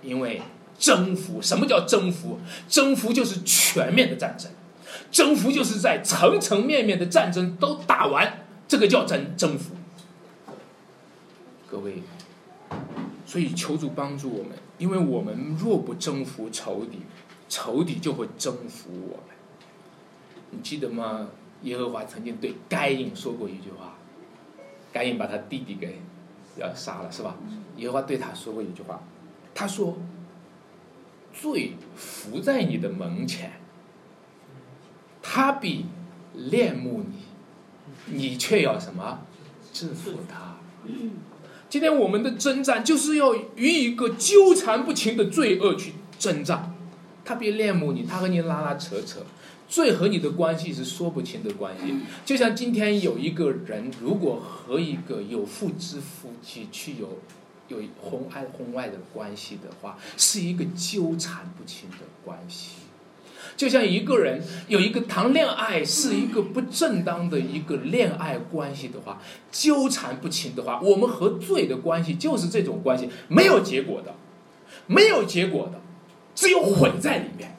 [0.00, 0.40] 因为
[0.78, 2.38] 征服，什么叫征服？
[2.68, 4.48] 征服就是全面的战争，
[5.10, 8.44] 征服就是在层层面面的战争都打完。
[8.68, 9.74] 这个叫征征服，
[11.68, 12.04] 各位，
[13.26, 17.00] 所以求主帮助我们，因为我们若不征服仇敌，
[17.48, 19.36] 仇敌就会征服我们。
[20.52, 21.28] 你记得吗？
[21.64, 23.98] 耶和华曾经对该隐说过一句话，
[24.92, 26.00] 该隐把他弟弟给
[26.56, 27.36] 要杀了，是吧？
[27.76, 29.02] 耶和华对他说过一句话，
[29.54, 29.98] 他说
[31.32, 33.52] ：“罪伏在你的门前，
[35.22, 35.86] 他必
[36.34, 37.22] 恋慕你。”
[38.06, 39.20] 你却要什么？
[39.72, 40.56] 制服他。
[41.68, 46.74] 今天我们的征战就是要与一个纠缠不清的罪恶去征战。
[47.24, 49.20] 他别恋慕你，他和你拉拉扯扯，
[49.68, 51.94] 罪和你的关系是说不清的关系。
[52.24, 57.18] 就像今天有一个人，如果和一个有妇之夫妻去有
[57.68, 62.76] 有婚爱婚外的关系的话，是一个纠缠不清的关系。
[63.56, 69.20] 就像一个人有一个谈恋爱是一个不正当的一个恋爱关系的话，
[69.50, 74.14] 纠缠不清的话，我们和罪的关系就是这种关系，没有结果的，
[74.86, 75.80] 没有结果的，
[76.34, 77.56] 只有毁在里面。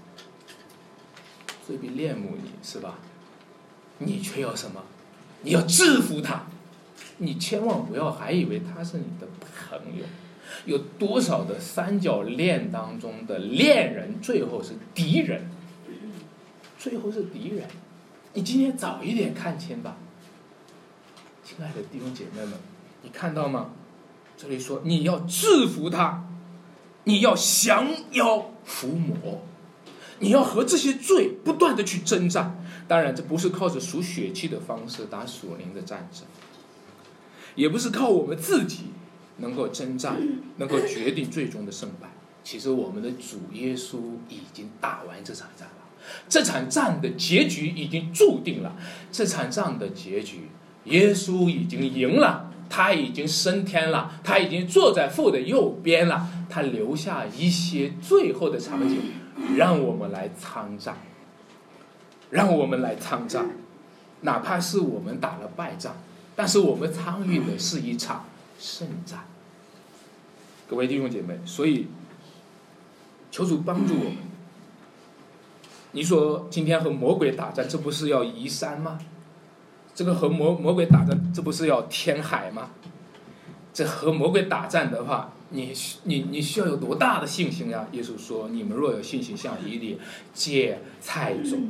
[1.67, 2.99] 罪必恋慕你是吧？
[3.99, 4.83] 你却要什么？
[5.43, 6.47] 你要制服他。
[7.17, 9.28] 你千万不要还以为他是你的
[9.69, 10.06] 朋友。
[10.65, 15.49] 有多少的三角恋当中的恋人，最后是敌人？
[16.78, 17.67] 最后是敌人。
[18.34, 19.97] 你今天早一点看清吧，
[21.43, 22.54] 亲爱的弟兄姐妹们，
[23.02, 23.71] 你看到吗？
[24.36, 26.26] 这里说你要制服他，
[27.04, 29.43] 你要降妖伏魔，
[30.19, 32.60] 你要和这些罪不断的去征战。
[32.88, 36.23] 当然，这不是靠着数血气的方式打属灵的战争，
[37.55, 38.85] 也不是靠我们自己。
[39.37, 40.15] 能够征战，
[40.57, 42.07] 能够决定最终的胜败。
[42.43, 43.97] 其实我们的主耶稣
[44.29, 45.85] 已经打完这场战了，
[46.29, 48.75] 这场战的结局已经注定了。
[49.11, 50.49] 这场战的结局，
[50.85, 56.27] 耶稣已经赢了，他已经升天了，他已经坐在父的右边了。
[56.47, 58.99] 他留下一些最后的场景，
[59.57, 60.95] 让我们来参战，
[62.29, 63.49] 让我们来参战。
[64.21, 65.95] 哪怕是我们打了败仗，
[66.36, 68.26] 但是我们参与的是一场。
[68.60, 69.26] 圣战，
[70.69, 71.88] 各位弟兄姐妹，所以
[73.30, 74.17] 求主帮助我们。
[75.91, 79.00] 你说今天和魔鬼打仗，这不是要移山吗？
[79.93, 82.69] 这个和魔魔鬼打仗，这不是要填海吗？
[83.74, 87.86] 这和魔鬼打仗的话，你你你需要有多大的信心呀？
[87.91, 90.00] 耶稣说：“你们若有信心，像一粒
[90.34, 91.69] 芥菜种，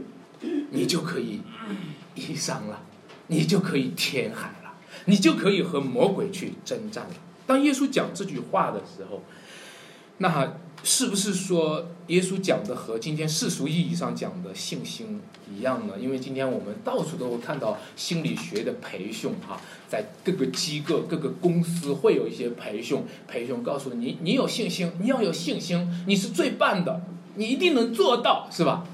[0.70, 1.42] 你就可以
[2.14, 2.84] 移山了，
[3.28, 4.74] 你就可以填海了。”
[5.06, 7.16] 你就可以和魔鬼去征战了。
[7.46, 9.22] 当耶稣讲这句话的时候，
[10.20, 15.20] 那是不是说耶稣讲的和今天世俗意义上讲的信心
[15.54, 15.96] 一样呢？
[16.00, 19.60] 因为今天我们到处都会看到心理学的培训，哈，
[19.90, 27.02] 在各个机构、各个公司会有一些培训，培训告诉你，你有信心，你要有信心，你是最棒的，
[27.36, 28.86] 你一定能做到，是吧？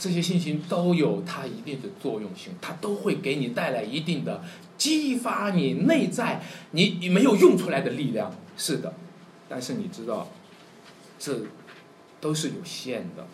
[0.00, 4.42] 这些信心都有它一定的作用性，它都会给你带来一定的。
[4.78, 8.94] 激发你内在你你没有用出来的力量，是的，
[9.46, 10.26] 但是你知道，
[11.18, 11.42] 这
[12.18, 13.26] 都是有限的，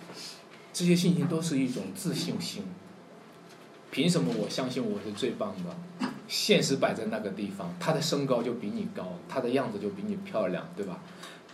[0.72, 2.64] 这些信心都是一种自信心。
[3.92, 6.10] 凭什么我相信我是最棒的？
[6.26, 11.00] 现实摆在那个地方，他的身高就比你高，他的样子就比你漂亮，对吧？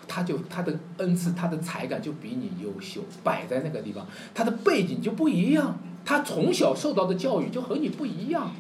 [0.07, 8.53] 他就他的恩赐，他的才干就比你优秀，摆在那个地方，他的背景就不一样，他从小受到的教育就和你不一样。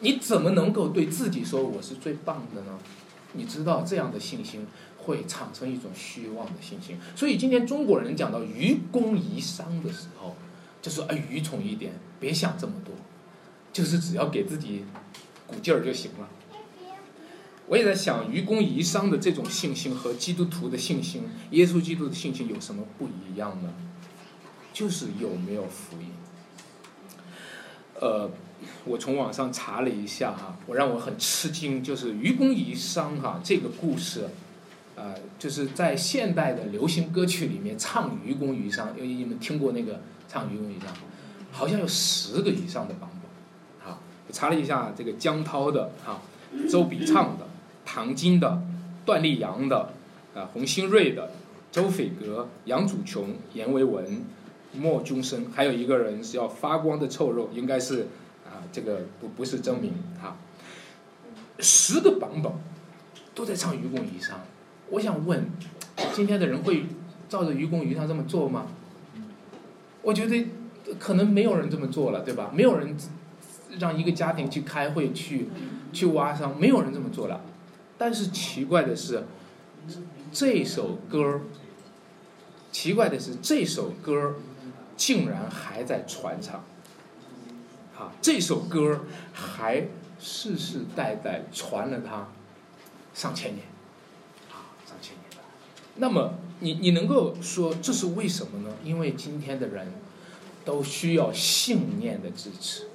[0.00, 2.78] 你怎么能够对自己说我是最棒的呢？
[3.32, 4.66] 你知道这样的信心
[4.98, 6.98] 会产生一种虚妄的信心。
[7.16, 10.36] 所以今天中国人讲到愚公移山的时候，
[10.82, 12.94] 就说啊愚蠢一点，别想这么多，
[13.72, 14.84] 就是只要给自己
[15.46, 16.28] 鼓劲儿就行了。
[17.68, 23.72] 我也在想，愚公移山的这种信心和基督徒的信心、耶稣基督的信心有什么不一样呢？
[24.72, 26.08] 就是有没有福音。
[28.00, 28.30] 呃。
[28.86, 34.26] 我从网上查了一下哈，我让我很吃惊，就是愚公移山哈这个故事，
[34.96, 40.88] 啊，就是在现代的流行歌曲里面唱愚公移山，因为你们听过那个唱愚公移山，
[41.52, 46.22] 好像有十个以上的版本，好，我查了一下这个江涛的哈，
[46.70, 47.46] 周笔畅的，
[47.84, 48.62] 唐晶的，
[49.04, 49.90] 段丽阳的，
[50.34, 51.30] 啊，洪新瑞的，
[51.70, 54.22] 周斐格，杨祖琼，阎维文，
[54.72, 58.08] 莫君生，还有一个人是要发光的臭肉，应该是
[58.44, 58.62] 啊。
[58.72, 60.36] 这个不不是真名哈，
[61.60, 62.50] 十个版本
[63.34, 64.40] 都在唱愚公移山。
[64.90, 65.48] 我想问，
[66.12, 66.86] 今天的人会
[67.28, 68.66] 照着愚公移山这么做吗？
[70.02, 70.46] 我觉得
[70.98, 72.50] 可能没有人这么做了，对吧？
[72.52, 72.96] 没有人
[73.78, 75.48] 让一个家庭去开会去
[75.92, 77.40] 去挖山，没有人这么做了。
[78.04, 79.24] 但是奇怪的是，
[80.30, 81.40] 这首歌儿，
[82.70, 84.34] 奇怪的是这首歌儿
[84.94, 86.62] 竟然还在传唱。
[87.96, 89.86] 啊，这首歌还
[90.20, 92.28] 世世代代传了它
[93.14, 93.64] 上千年，
[94.50, 95.42] 啊，上千年。
[95.94, 98.76] 那么，你你能够说这是为什么呢？
[98.84, 99.88] 因为今天的人
[100.62, 102.86] 都需要信念的支持，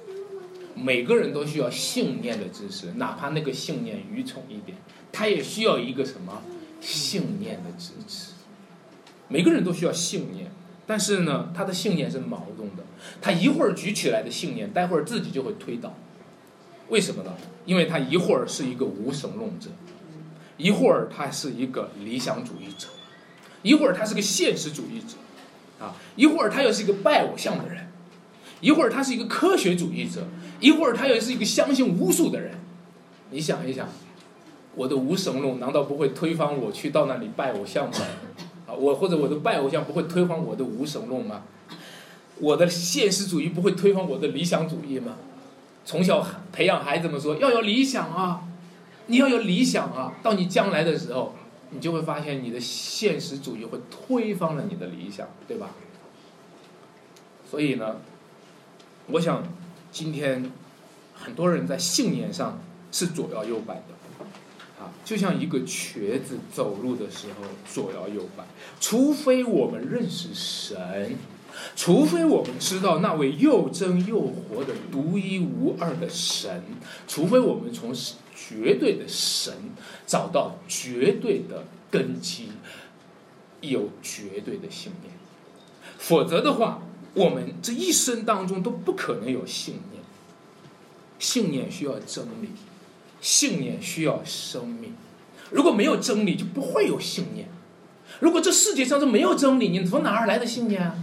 [0.76, 4.78] 每个人都需要信念的支持，哪怕那个信念愚蠢一点，
[5.12, 6.42] 他也需要一个什么
[6.80, 8.32] 信念的支持。
[9.28, 10.50] 每个人都需要信念。
[10.86, 12.82] 但是呢，他的信念是矛盾的。
[13.20, 15.94] 他一会儿举起来的信念，待会儿自己就会推倒。
[16.88, 17.32] 为什么呢？
[17.64, 19.70] 因为他一会儿是一个无神论者，
[20.56, 22.88] 一会儿他是一个理想主义者，
[23.62, 27.86] 一会儿他是个现实主义者，啊，一会儿他又是一个拜偶像的人，
[28.60, 30.26] 一会儿他是一个科学主义者，
[30.58, 32.58] 一会儿他又是一个相信巫术的人。
[33.30, 33.88] 你想一想，
[34.74, 37.96] 我的无神论难道不会推翻我去到那里拜偶像吗？
[38.66, 41.42] 啊我或者我的拜偶像不会推翻我的无神论吗？
[42.38, 45.16] 我的现实主义不会推翻我的理想主义吗？
[45.84, 48.44] 从小培养孩子们说要有理想啊，
[49.06, 51.34] 你要有理想啊，到你将来的时候，
[51.70, 55.70] 你就会发现你的现实主义会推翻了你的理想，对吧？
[57.50, 57.96] 所以呢，
[59.08, 59.42] 我想
[59.90, 60.52] 今天
[61.14, 62.60] 很多人在信念上
[62.92, 63.82] 是左摇右摆的，
[64.80, 68.44] 啊，就像一个瘸子走路的时候左摇右摆，
[68.80, 71.16] 除非我们认识神。
[71.74, 76.62] 除非我们知道那位又真又活的独一无二的神，
[77.08, 77.92] 除非我们从
[78.34, 79.52] 绝对的神
[80.06, 82.50] 找到绝对的根基，
[83.60, 85.12] 有绝对的信念，
[85.98, 86.82] 否则的话，
[87.14, 90.02] 我们这一生当中都不可能有信念。
[91.18, 92.48] 信念需要真理，
[93.20, 94.94] 信念需要生命。
[95.50, 97.48] 如果没有真理，就不会有信念。
[98.20, 100.94] 如果这世界上都没有真理，你从哪儿来的信念啊？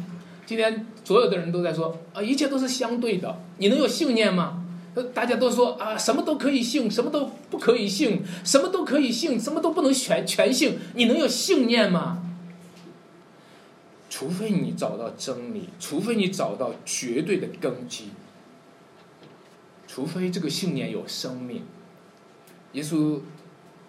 [0.46, 3.42] 今天所有的人都在说啊，一切都是相对的。
[3.58, 4.64] 你能有信念吗？
[5.14, 10.80] 大家都说啊，什么都可以信，什么都不可以信，什么都可以信，什么都不能全全信。
[10.96, 12.24] 你能有信念吗？
[14.10, 18.06] 除非你找到真理，除非你找到绝对的根基，
[19.86, 21.62] 除非这个信念有生命。
[22.78, 23.20] 耶稣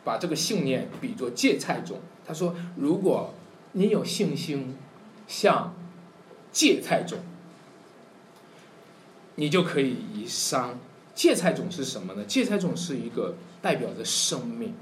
[0.04, 3.32] 把这个信念比作芥菜种，他说：如果
[3.72, 4.76] 你有信心，
[5.26, 5.74] 像。
[6.50, 7.18] 芥菜种，
[9.36, 10.78] 你就可以移山。
[11.14, 12.24] 芥菜种是什么呢？
[12.24, 14.72] 芥菜种是一个代表着生命。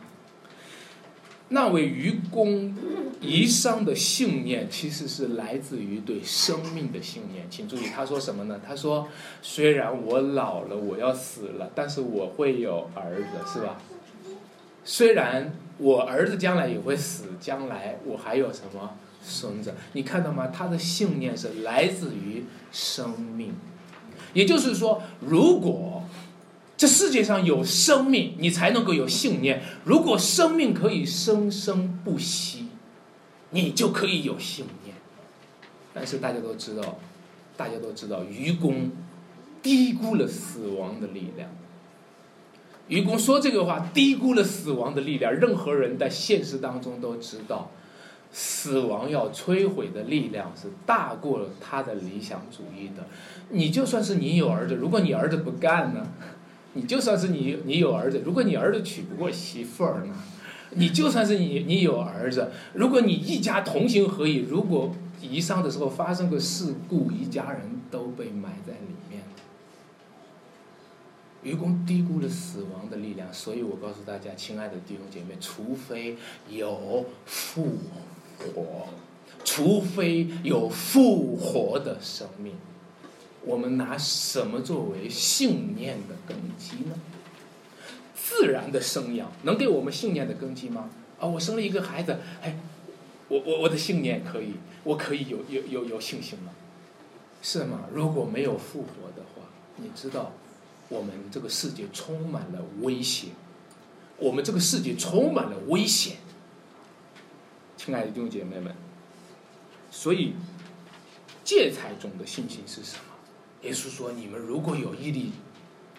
[1.49, 2.75] 那位愚公
[3.21, 7.45] 移山的信念，其实是来自于对生命的信念。
[7.51, 8.61] 请注意，他说什么呢？
[8.65, 9.09] 他说
[9.43, 13.77] ：“虽然我老了，我要死了，但是我会有儿子，是吧？
[14.87, 18.97] 虽然我儿子将来也会死，将来我还有什么？”
[19.28, 20.47] 孙子，你看到吗？
[20.49, 23.53] 他的信念是来自于生命，
[24.32, 26.05] 也就是说，如果
[26.76, 29.62] 这世界上有生命，你才能够有信念。
[29.82, 32.68] 如果生命可以生生不息，
[33.51, 34.95] 你就可以有信念。
[35.93, 36.99] 但是大家都知道，
[37.57, 38.93] 大家都知道，愚公
[39.61, 41.51] 低估了死亡的力量。
[42.89, 45.32] 愚公说这个话，低估了死亡的力量。
[45.32, 47.70] 任何人在现实当中都知道。
[48.32, 53.07] 死亡要摧毁的力量是大过了他的理想主义的。
[53.51, 56.07] 你就算是你有儿子，如果你儿子不干呢？
[56.74, 60.14] 你就算是你你有儿子，如果你儿子娶不过媳妇儿呢？
[60.72, 69.22] 你就算是你你有儿子，如果你一家同心合意，如果移伤的时候发生个事故，一家人都被埋在里面。
[71.43, 76.16] 愚公低估了死亡的力量，所以我告诉大家，亲爱的弟兄姐妹，除非
[76.49, 77.78] 有复。
[78.39, 78.87] 活，
[79.47, 82.53] 除非有复活的生命，
[83.43, 86.95] 我们拿什么作为信念的根基呢？
[88.14, 90.91] 自然的生养能给我们信念的根基吗？
[91.18, 92.59] 啊，我生了一个孩子，哎，
[93.28, 96.53] 我我我的信念可以，我可以有有有有信心吗？
[97.41, 97.89] 是吗？
[97.91, 100.32] 如果没有复活的话，你知道，
[100.89, 103.30] 我们这个世界充满了危险，
[104.18, 106.16] 我们这个世界充满了危险。
[107.76, 108.74] 亲爱的弟兄姐妹们，
[109.91, 110.34] 所以
[111.45, 113.03] 芥菜种的信心是什么？
[113.62, 115.32] 耶稣说：“你们如果有一粒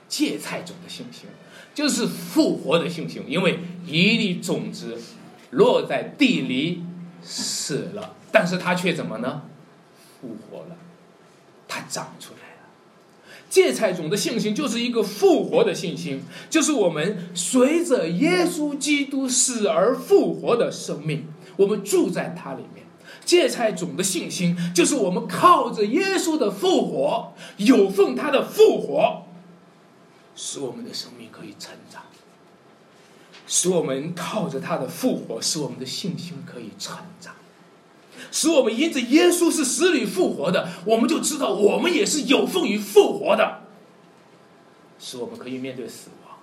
[0.07, 1.27] 芥菜种的信心，
[1.73, 3.25] 就是复活的信心。
[3.27, 5.01] 因为一粒种子
[5.51, 6.83] 落在地里
[7.21, 9.41] 死了，但是它却怎么呢？
[10.21, 10.77] 复活了，
[11.67, 12.47] 它长出来。
[13.50, 21.26] 芥菜种的信心就是一个复活的信心，就是我们随着耶稣基督死而复活的生命。”
[21.58, 22.86] 我们住在它里面，
[23.26, 29.24] 芥菜种的信心就是我们靠着耶稣的复活，有奉他的复活，
[30.36, 32.04] 使我们的生命可以成长；
[33.48, 37.34] 使我们靠着他的复活，使我们的信心可以成长；
[38.32, 43.63] 使我们因着耶稣是死里复活的，我们就知道我们也是有奉于复活的，
[44.99, 46.38] 使我们可以面对死亡。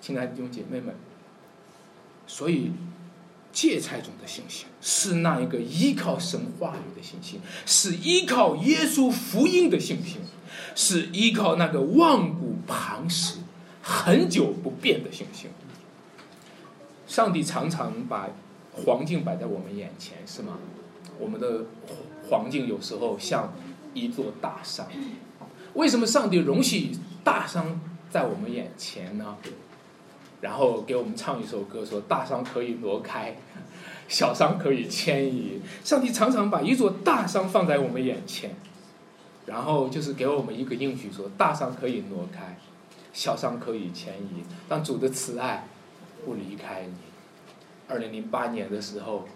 [0.00, 0.94] 亲爱的弟兄姐妹们，
[2.26, 2.72] 所以。
[3.52, 10.20] 芥菜种的信心是那一个依靠神话语的信心，是依靠耶稣福音的信心，
[10.76, 13.38] 是依靠那个万古磐石、
[13.82, 15.50] 很久不变的信心。
[17.08, 18.28] 上帝常常把
[18.84, 20.58] 环境摆在我们眼前，是吗？
[21.18, 21.64] 我们的
[22.28, 23.52] 环境有时候像
[23.92, 24.86] 一座大山，
[25.74, 29.36] 为什么上帝容许大山在我们眼前呢？
[30.40, 33.36] 然后给我们唱一首歌，说大山可以挪开，
[34.08, 35.60] 小山可以迁移。
[35.84, 38.54] 上帝常常把一座大山放在我们眼前，
[39.44, 42.56] 然后就是给我们一个应许，说大山可以挪开，
[43.12, 45.68] 小山可以迁移，让主的慈爱
[46.24, 47.09] 不离开你。
[47.90, 49.26] 二零零八年的时候，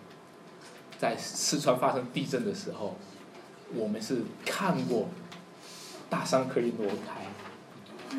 [0.97, 2.97] 在四川发生地震的时候，
[3.75, 5.09] 我们是看过
[6.09, 8.17] 大山可以挪开，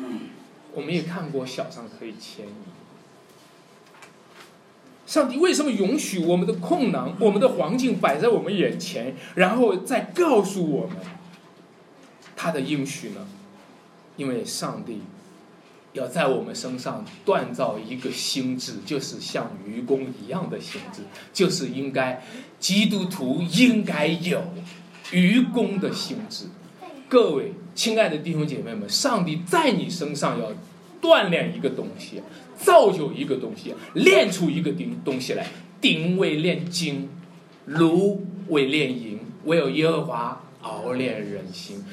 [0.74, 2.52] 我们也看过小山可以迁移。
[5.06, 10.96] 上帝为什么允许我们的困难、我们的环境摆在我们眼前，然后再告诉我们
[12.34, 13.26] 他的应许呢？
[14.16, 15.02] 因为上帝
[15.96, 22.22] 要在我们身上锻造一个心智，就是像愚公一样的心智，就是应该
[22.60, 24.40] 基督徒应该有
[25.10, 26.44] 愚公的心智。
[27.08, 30.52] 各位亲爱的弟兄姐妹们，上帝在你身上要
[31.02, 32.22] 锻炼一个东西。
[32.58, 35.46] 造就一个东西，练出一个东东西来，
[35.78, 37.06] 鼎为炼金，
[37.66, 41.84] 炉为炼银，唯有耶和华熬炼人心。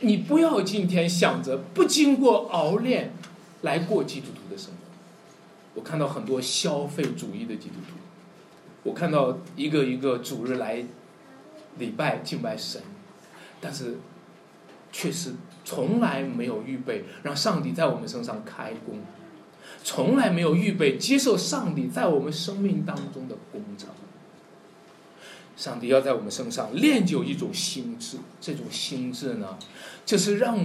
[0.00, 3.14] 你不要今天想着不经过熬炼
[3.62, 4.78] 来过基督徒的生活。
[5.74, 7.96] 我看到很多消费主义的基督徒，
[8.82, 10.84] 我看到一个一个主日来
[11.78, 12.82] 礼拜敬拜神，
[13.60, 13.98] 但是
[14.90, 15.34] 却是
[15.64, 18.98] 从来没有预备让上帝在我们身上开工。
[19.84, 23.88] 从来没有预备接受上帝在我们生命当中的工程。
[25.60, 29.58] 上帝要在我们身上练就一种心智，这种心智呢，
[30.06, 30.58] 就是让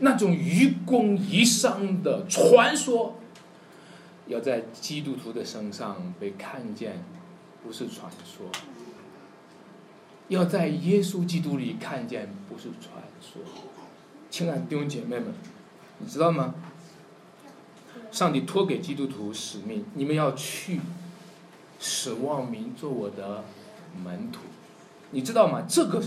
[0.00, 3.14] 那种愚公移山的传说，
[4.26, 7.02] 要在基督徒的身上被看见，
[7.64, 8.44] 不是传说；
[10.28, 13.40] 要在耶稣基督里看见，不是传说。
[14.28, 15.32] 亲爱的弟兄姐妹们，
[15.96, 16.54] 你知道吗？
[18.10, 20.80] 上帝托给基督徒使命，你们要去
[21.80, 23.42] 使万民做我的
[24.04, 24.40] 门徒，
[25.10, 25.64] 你知道吗？
[25.68, 26.02] 这个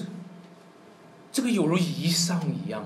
[1.32, 2.86] 这个有如遗伤一样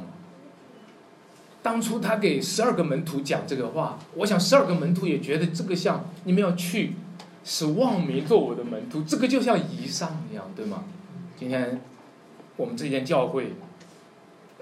[1.62, 6.96] 当初他给十二个门徒讲这个话，我想十二个门徒也觉得这个像你们要去
[7.44, 10.86] 使望民做我的门徒，这个就像遗伤一样，对吗？
[11.38, 11.82] 今天
[12.56, 13.54] 我们这间教会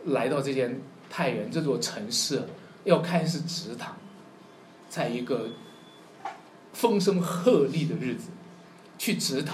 [0.05, 2.43] 来到这间太原这座城市，
[2.83, 3.95] 要开始植堂。
[4.89, 5.49] 在一个
[6.73, 8.29] 风声鹤唳的日子，
[8.97, 9.53] 去指导，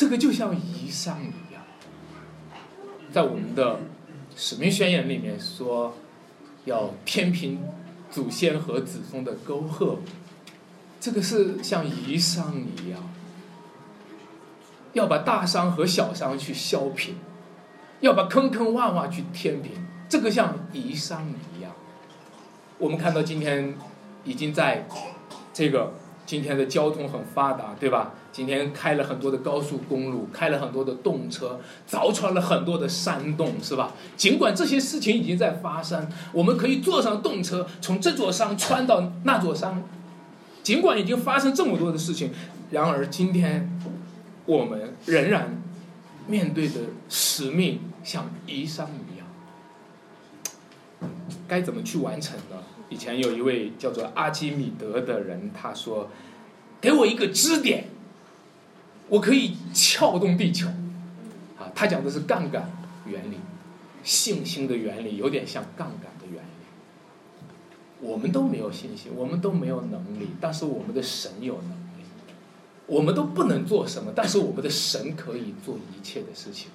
[0.00, 1.62] 这个就像移山一样。
[3.12, 3.80] 在我们的
[4.34, 5.94] 使命宣言里面说，
[6.64, 7.60] 要天平
[8.10, 9.98] 祖先和子孙的沟壑，
[10.98, 12.46] 这个是像移山
[12.78, 12.98] 一样，
[14.94, 17.16] 要把大山和小山去削平，
[18.00, 19.72] 要把坑坑洼洼去填平，
[20.08, 21.72] 这个像移山一样。
[22.78, 23.76] 我们看到今天。
[24.22, 24.86] 已经在，
[25.50, 25.94] 这个
[26.30, 28.14] 今天的交通很发达，对吧？
[28.30, 31.58] 今天开了很多的高速公路，开了很多的动车，
[31.88, 33.92] 凿穿了很多的山洞，是吧？
[34.16, 39.82] 尽管这些事情已经在发生，我们可以坐上动车，从这座山穿到那座山。
[40.62, 42.30] 尽管已经发生这么多的事情，
[42.70, 43.68] 然而今天
[44.46, 45.60] 我们仍然
[46.28, 46.76] 面对的
[47.08, 49.26] 使命像移山一样，
[51.48, 52.56] 该怎么去完成呢？
[52.90, 56.10] 以前有一位叫做阿基米德的人，他说
[56.82, 57.84] ：“给我一个支点，
[59.08, 60.66] 我可以撬动地球。”
[61.56, 62.68] 啊，他讲的是杠杆
[63.06, 63.36] 原理，
[64.02, 66.48] 信心的原理有点像杠杆的原理。
[68.00, 72.04] 我们都没有信心，我们都没有能力，但是我们的神有能力。
[72.88, 76.72] 我们都不能做什么，但是我们的神可以做一切的事情。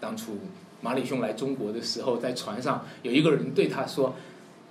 [0.00, 0.38] 当初
[0.80, 4.16] 马里兄来中国的时候，在船上有一个人对他说。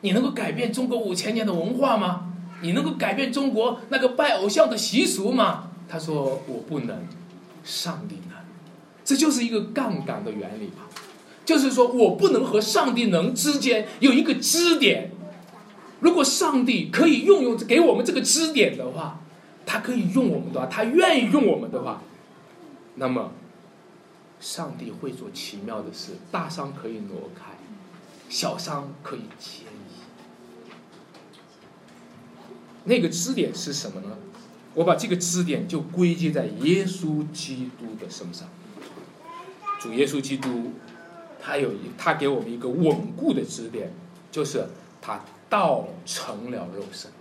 [0.02, 2.34] 你能够改变中国五千年的文化吗？
[2.62, 5.70] 你能够改变中国那个拜偶像的习俗吗？
[5.88, 7.08] 他说我不能，
[7.64, 8.38] 上帝能。
[9.06, 10.88] 这就是一个杠杆的原理吧，
[11.46, 15.12] 就是说我不能和上帝能之间有一个支点。
[16.00, 19.22] 如果上帝可以用用给我们这个支点的话，
[19.66, 22.02] 他可以用我们的话，他愿意用我们的话，
[22.96, 23.32] 那么
[24.40, 27.52] 上帝会做奇妙的事，大山可以挪开，
[28.28, 29.64] 小山可以接。
[32.88, 34.18] 那个支点是什么呢？
[34.74, 38.48] 我把这个支点就归结在耶稣基督的身上。
[39.82, 40.72] 主耶稣基督，
[41.42, 43.92] 他有一，他给我们一个稳固的支点，
[44.32, 44.68] 就是
[45.02, 47.12] 他道成了肉身。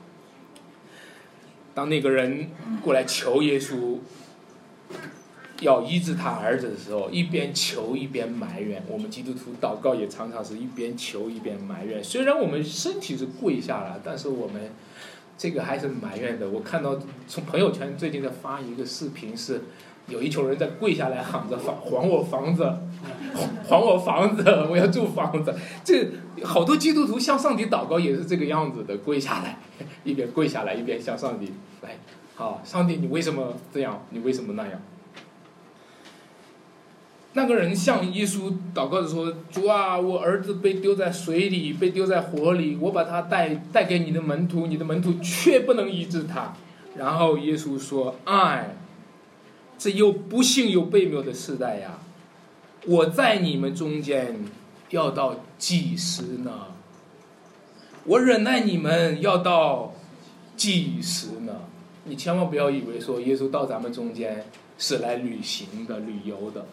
[1.74, 2.50] 当那个人
[2.82, 3.98] 过来求耶稣，
[5.60, 8.82] 要医治他儿子的时候，一边求一边埋怨。
[8.86, 12.04] 我们基督徒祷告也常常是一边求一边埋怨。
[12.04, 14.70] 虽然我们身体是跪下了，但是我们。
[15.38, 16.48] 这个还是埋怨的。
[16.48, 19.62] 我看到从朋友圈最近在发一个视频，是
[20.08, 22.64] 有一群人在跪下来喊着“房还我房子，
[23.68, 25.54] 还我房子，我要住房子”。
[25.84, 26.08] 这
[26.44, 29.58] 好多基督徒向上帝祷告也是这个样子的，跪下来，
[30.04, 31.96] 一边跪下来一边向上帝来，
[32.34, 34.06] 好，上帝你为什么这样？
[34.10, 34.80] 你为什么那样？
[37.36, 46.54] 那个人向耶稣祷告的说：“主啊，我儿子被丢在水里，被丢在火里，我把他带带给你的门徒，你的门徒却不能医治他。”
[46.96, 48.78] 然后耶稣说：“哎，
[49.76, 51.98] 这又不幸又悖谬的时代呀！
[52.86, 54.34] 我在你们中间
[54.88, 56.68] 要到几时呢？
[58.04, 59.92] 我忍耐你们要到
[60.56, 61.52] 几时呢？
[62.04, 64.46] 你千万不要以为说耶稣到咱们中间
[64.78, 66.64] 是来旅行的、旅游的。”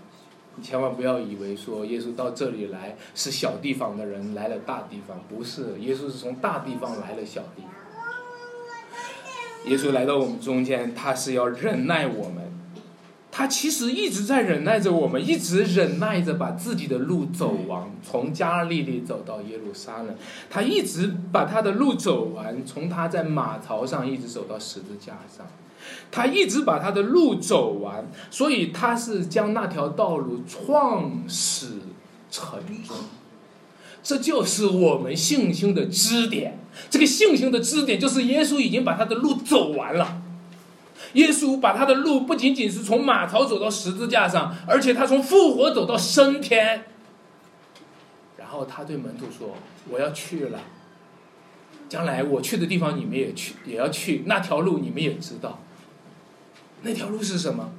[0.56, 7.72] 你千万不要以为说耶稣到这里来是小地方的人来了大地方，不是，耶稣是从大地方来了小地方。
[9.72, 12.51] 耶稣来到我们中间，他是要忍耐我们，
[13.32, 20.16] 他其实一直在忍耐着我们，一直忍耐着把自己的路走完，从加利利走到耶路撒冷，
[20.49, 25.47] 他一直把他的路走完，从他在马槽上一直走到十字架上。
[26.11, 31.79] 他一直把他的路走完，所以他是将那条道路创始
[32.29, 32.95] 成终。
[34.03, 36.59] 这就是我们信心的支点。
[36.89, 40.21] 这个信心的支点就是耶稣已经把他的路走完了。
[41.13, 46.86] 耶稣把他的路不仅仅是从马槽走到十字架上，而且他从复活走到升天。
[48.38, 49.55] 然后他对门徒说
[49.89, 50.59] ：“我要去了，
[51.88, 54.23] 将来我去的地方你们也去，也要去。
[54.25, 55.59] 那条路你们也知道。”
[56.84, 57.71] 那条路是什么？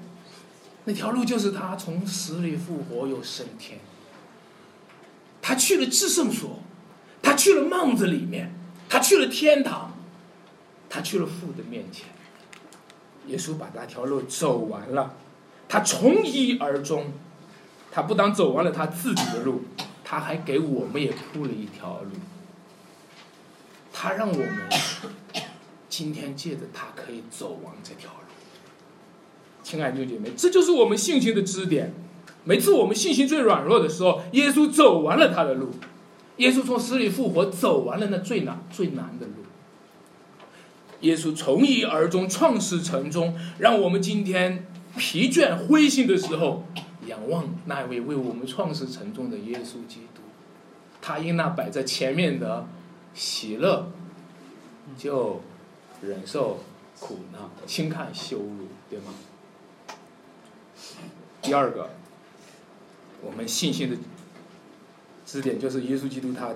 [0.87, 3.79] 那条路就是他从死里复活又升天。
[5.41, 6.63] 他去了至圣所，
[7.23, 8.53] 他去了幔子里面，
[8.89, 9.93] 他去了天堂，
[10.91, 12.07] 他去了父的面前。
[13.29, 15.15] 耶稣把那条路走完了，
[15.69, 17.13] 他从一而终。
[17.91, 19.63] 他不当走完了他自己的路，
[20.03, 22.11] 他还给我们也铺了一条路。
[23.93, 24.69] 他让我们
[25.89, 28.24] 今天借着他可以走完这条路。
[29.65, 31.93] 亲爱的弟兄姐妹，这就是我们信心的支点。
[32.45, 35.71] 每次我们信心最软弱的时候，耶稣走完了他的路，
[36.37, 39.33] 耶稣从死里复活，走完了那最难最难的路。
[41.01, 44.67] 耶稣从一而终，创始成终，让我们今天
[44.99, 46.65] 疲倦灰心的时候，
[47.07, 50.21] 仰望那位为我们创始成终的耶稣基督。
[51.01, 52.67] 他因那摆在前面的
[53.15, 53.91] 喜乐，
[54.99, 55.41] 就
[56.03, 56.61] 忍受
[57.01, 59.07] 苦难，轻看羞辱，对吗？
[61.45, 61.91] 第二个，
[63.21, 63.97] 我们信心的
[65.27, 66.49] 支点就是耶稣基督，他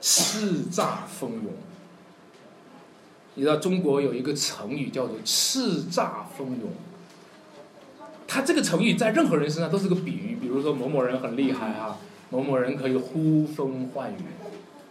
[0.00, 1.48] 叱咤风云。
[3.34, 6.60] 你知道中国有一个成语叫做“叱咤风云”，
[8.28, 10.38] 他这个成语在任何人身上都是个比喻。
[10.40, 11.98] 比如说某某人很厉害啊，
[12.30, 14.22] 某某人可以呼风唤雨，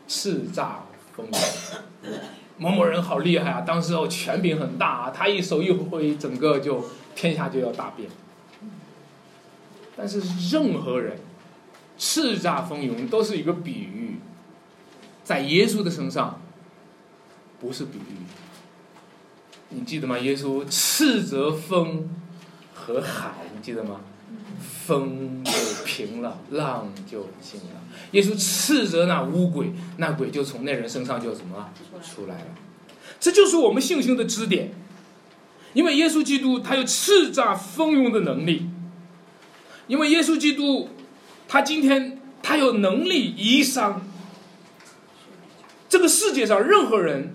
[0.05, 0.67] 叱咤
[1.15, 2.11] 风云。
[2.57, 6.83] 某某人好厉害啊，当时候权柄很大啊，他一手一挥，整个就
[7.15, 8.09] 天下就要大变。
[9.97, 10.21] 但是
[10.51, 11.17] 任何人
[11.97, 14.17] 叱咤风云都是一个比喻，
[15.23, 16.41] 在耶稣的身上
[17.59, 18.25] 不是比喻。
[19.69, 20.19] 你记得吗？
[20.19, 22.09] 耶稣斥责风
[22.73, 24.01] 和海，你记得吗？
[24.59, 25.51] 风就
[25.85, 27.81] 平了，浪就静了。
[28.11, 31.69] 耶稣斥责那乌鬼，那鬼就从那人身上就什么
[32.03, 32.47] 出来了。
[33.19, 34.71] 这就是我们信心的支点，
[35.73, 38.69] 因为耶稣基督他有叱咤风云的能力。
[39.87, 40.89] 因为耶稣基督，
[41.47, 44.01] 他今天他有能力移山。
[45.87, 47.33] 这个世界上任何人，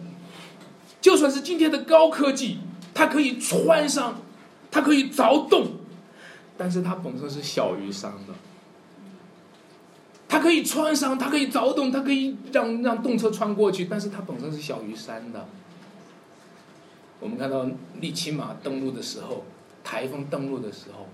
[1.01, 2.59] 就算是今天的高科技，
[2.93, 4.15] 它可以穿山，
[4.71, 5.77] 它可以凿洞，
[6.59, 8.35] 但是它本身是小于山的。
[10.29, 15.49] 它可以穿山，它可以凿洞，它可以让让动车穿过去，但是它本身是小于山的。
[17.19, 17.67] 我们看到
[18.01, 19.45] 利奇马登陆的时候，
[19.83, 21.09] 台风登陆的时候。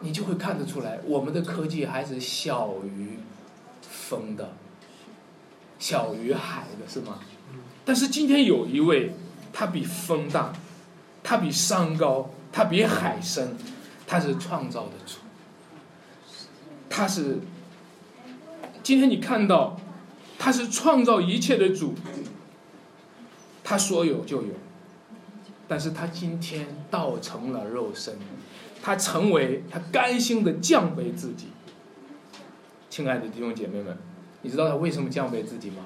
[0.00, 3.18] 你就会看得出来，我们的科技还是小于
[3.82, 4.52] 风的，
[5.78, 7.18] 小于海的，是吗？
[7.84, 9.12] 但是今天有一位，
[9.52, 10.52] 他比风大，
[11.22, 13.56] 他比山高，他比海深，
[14.06, 15.18] 他是创造的主，
[16.88, 17.38] 他是
[18.82, 19.80] 今天你看到，
[20.38, 21.94] 他是创造一切的主，
[23.64, 24.54] 他说有就有，
[25.66, 28.16] 但是他今天道成了肉身。
[28.88, 31.48] 他成为他甘心的降卑自己，
[32.88, 33.94] 亲爱的弟兄姐妹们，
[34.40, 35.84] 你知道他为什么降卑自己吗？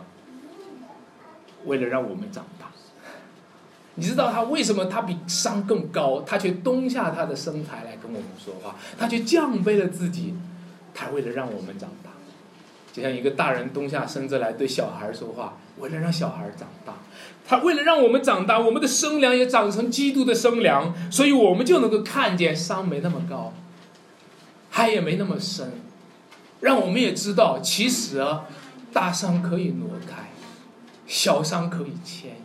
[1.64, 2.70] 为了让我们长大。
[3.96, 10.36] 你知道他为什么他比山更高，他却蹲下他的身材来跟我们说话，他却降卑了自己，
[10.94, 12.11] 他为了让我们长大，
[12.92, 16.92] 就像一个大人蹲下身子来对小孩说话，为了让小孩长大，
[17.46, 23.54] 他为了让我们长大，我们的身量也长成基督的身量，所以我们就能够看见山没那么高，
[24.68, 25.72] 海也没那么深，
[26.60, 28.22] 让我们也知道，其实
[28.92, 30.30] 大山可以挪开，
[31.06, 32.36] 小山可以迁移。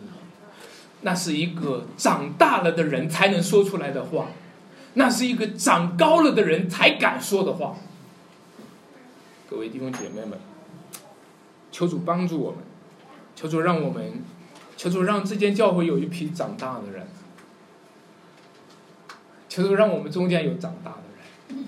[1.02, 4.28] 那是一个长大了的人才能说出来的话，
[4.94, 7.76] 那是一个长高了的人才敢说的话。
[9.50, 10.38] 各位弟兄姐妹们，
[11.72, 12.60] 求主帮助我们，
[13.34, 14.22] 求主让我们，
[14.76, 17.08] 求主让这间教会有一批长大的人，
[19.48, 21.04] 求主让我们中间有长大的
[21.56, 21.66] 人，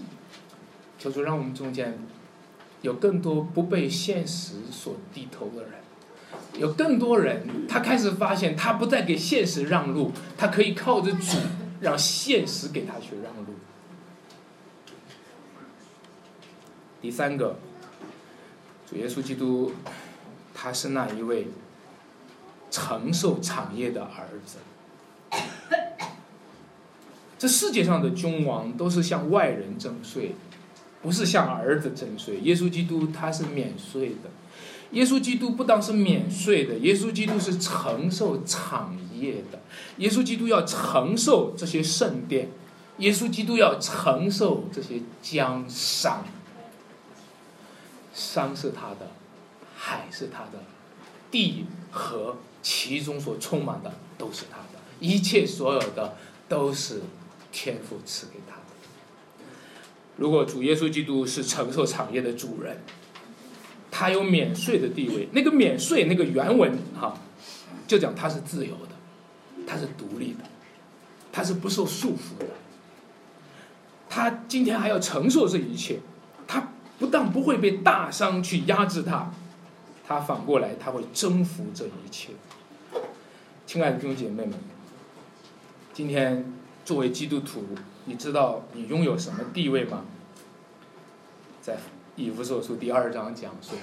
[0.97, 1.97] 求主让我们中间
[2.81, 5.71] 有更多不被现实所低头的人。
[6.59, 11.37] 有更多人，他开始发现，他不再给现实让路，他可以靠着主，
[11.79, 13.53] 让现实给他去让路。
[17.01, 17.57] 第三个，
[18.89, 19.71] 主耶稣基督，
[20.51, 21.47] 他是那一位
[22.71, 24.57] 承受产业的儿子。
[27.37, 30.33] 这世界上的君王都是向外人征税，
[31.03, 32.39] 不是向儿子征税。
[32.39, 34.31] 耶稣基督他是免税的。
[34.91, 39.61] 耶稣基督不当是免税的，耶稣基督是承受产业的。
[39.97, 42.49] 耶稣基督要承受这些圣殿，
[42.97, 46.23] 耶稣基督要承受这些江山。
[48.19, 49.09] 山是他的，
[49.75, 50.61] 海是他的，
[51.31, 56.17] 地和其中所充满的都是他的，一切所有的
[56.49, 57.01] 都是
[57.51, 58.61] 天父赐给他的。
[60.17, 62.81] 如果主耶稣基督是承受产业的主人。
[63.91, 67.19] 他有免税的地位，那个免税那个原文哈，
[67.87, 70.45] 就讲他是自由的，他是独立的，
[71.33, 72.45] 他是不受束缚的。
[74.07, 75.99] 他今天还要承受这一切，
[76.99, 79.31] 不但不会被大商去压制他，
[80.05, 82.33] 他反过来他会征服这一切。
[83.65, 84.53] 亲爱的弟兄姐妹们，
[85.93, 86.53] 今天
[86.85, 87.63] 作为基督徒，
[88.05, 90.05] 你知道你拥有什么地位吗？
[91.61, 91.77] 在。
[92.15, 93.77] 以弗所书第二章讲说，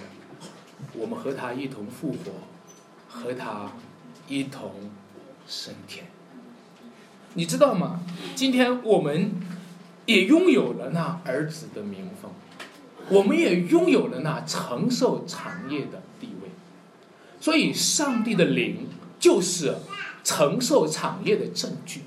[0.92, 2.32] 我们和他一同复活，
[3.08, 3.72] 和他
[4.28, 4.72] 一同
[5.46, 6.04] 升天。
[7.32, 8.00] 你知道吗？
[8.34, 9.30] 今天我们
[10.04, 12.30] 也拥有了那儿子的名分，
[13.09, 16.50] 我们也拥有了那承受产业的地位。
[17.40, 18.88] 所以，上帝的灵
[19.18, 19.76] 就是
[20.24, 22.02] 承受产业的证据。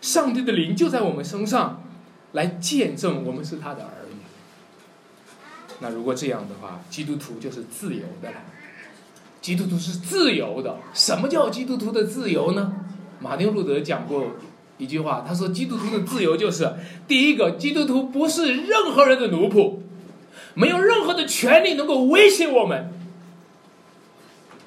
[0.00, 1.82] 上帝的灵就在我们身上，
[2.32, 4.16] 来见证我们是他的儿女。
[5.80, 8.36] 那如果这样的话，基督徒就是自由的了。
[9.40, 10.76] 基督徒是自由的。
[10.92, 12.72] 什么叫基督徒的自由呢？
[13.20, 14.32] 马丁路德讲过
[14.76, 16.70] 一句话，他说：“基督徒的自由就是，
[17.08, 19.78] 第一个，基督徒不是任何人的奴仆，
[20.54, 22.92] 没有任何的权利能够威胁我们，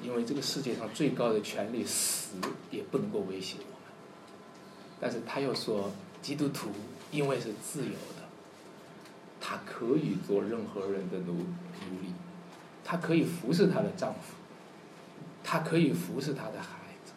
[0.02, 2.36] 因为这个世界上最高的权利，死
[2.70, 3.78] 也不能够威胁我们。
[5.00, 5.90] 但是他又说，
[6.22, 6.70] 基督徒
[7.10, 8.18] 因为是自由的。”
[9.40, 12.12] 她可以做任何人的奴奴隶，
[12.84, 14.34] 她可以服侍她的丈夫，
[15.42, 17.12] 她可以服侍她的孩子，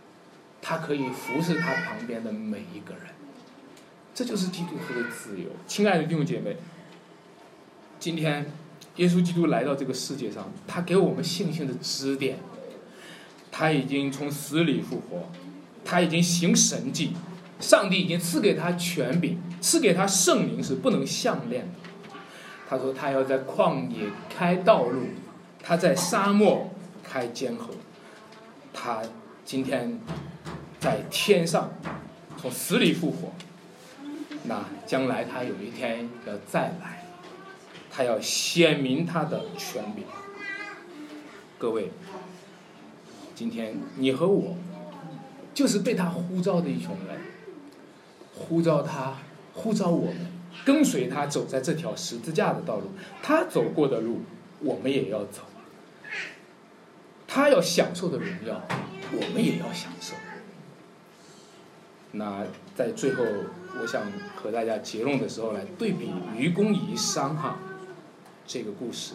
[0.61, 3.07] 她可以服侍她旁边的每一个人，
[4.13, 5.49] 这就是基督徒的自由。
[5.67, 6.55] 亲爱的弟兄姐妹，
[7.99, 8.49] 今天
[8.97, 12.37] 耶稣基督来到这个世界上，他给我们信心的支点，
[13.51, 15.29] 他已经从死里复活，
[15.83, 17.13] 他已经行神迹，
[17.59, 21.89] 上帝已经赐给他权柄，赐给他圣灵是不能相恋的。
[22.69, 25.01] 他说：“他要在旷野开道路，
[25.61, 26.69] 他在沙漠
[27.03, 27.73] 开坚河。
[28.73, 29.01] 他
[29.43, 29.99] 今天
[30.79, 31.69] 在天上
[32.37, 33.33] 从死里复活，
[34.45, 37.00] 那将来他有一天要再来，
[37.91, 40.05] 他要显明他的权柄。
[41.57, 41.91] 各位，
[43.35, 44.55] 今天你和我
[45.53, 47.19] 就是被他呼召的一群人，
[48.33, 49.17] 呼召他，
[49.53, 50.31] 呼召我们。”
[50.65, 52.91] 跟随他走在这条十字架的道路，
[53.23, 54.21] 他走过的路，
[54.59, 55.43] 我们也要走。
[57.25, 58.61] 他要享受的荣耀，
[59.13, 60.13] 我们也要享受。
[62.11, 63.23] 那在最后，
[63.79, 64.03] 我想
[64.35, 67.57] 和大家结论的时候来对比愚公移山哈
[68.51, 69.13] 这个故事。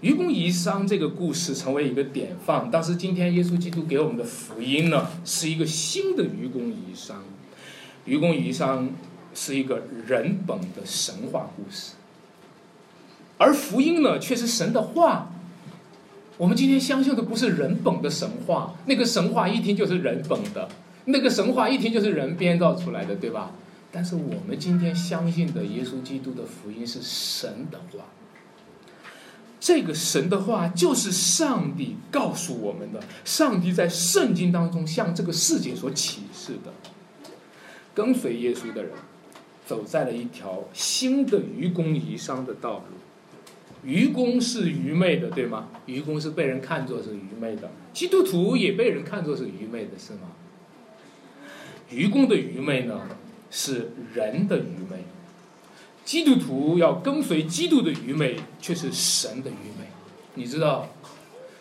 [0.00, 7.18] 愚公移山这个故事成为一个典范，但是今天耶稣基督给我们的福音呢，是一个新的愚公移山。
[8.04, 8.90] 愚公移山。
[9.38, 11.92] 是一个人本的神话故事，
[13.36, 15.28] 而福音呢，却是神的话。
[16.38, 20.70] 我们今天相信的不是人本的神话，那个神话一听就是人本的，
[21.04, 23.50] 那个神话一听就是人编造出来的，对吧？
[23.96, 28.04] 但是我们今天相信的耶稣基督的福音是神的话，
[29.58, 36.70] 这个神的话就是上帝告诉我们的，上帝在圣经当中向这个世界所启示的。
[37.94, 38.92] 跟随耶稣的人，
[39.64, 42.84] 走在了一条新的愚公移山的道路。
[43.82, 45.68] 愚公是愚昧的，对吗？
[45.86, 50.32] 愚公是被人看作是愚昧的，基督徒也被人看作是愚昧的，是吗？
[51.88, 53.00] 愚公的愚昧呢，
[53.56, 54.98] 是人的愚昧；
[56.04, 59.86] 基督徒要跟随基督的愚昧，却是神的愚昧。
[60.34, 60.90] 你知道，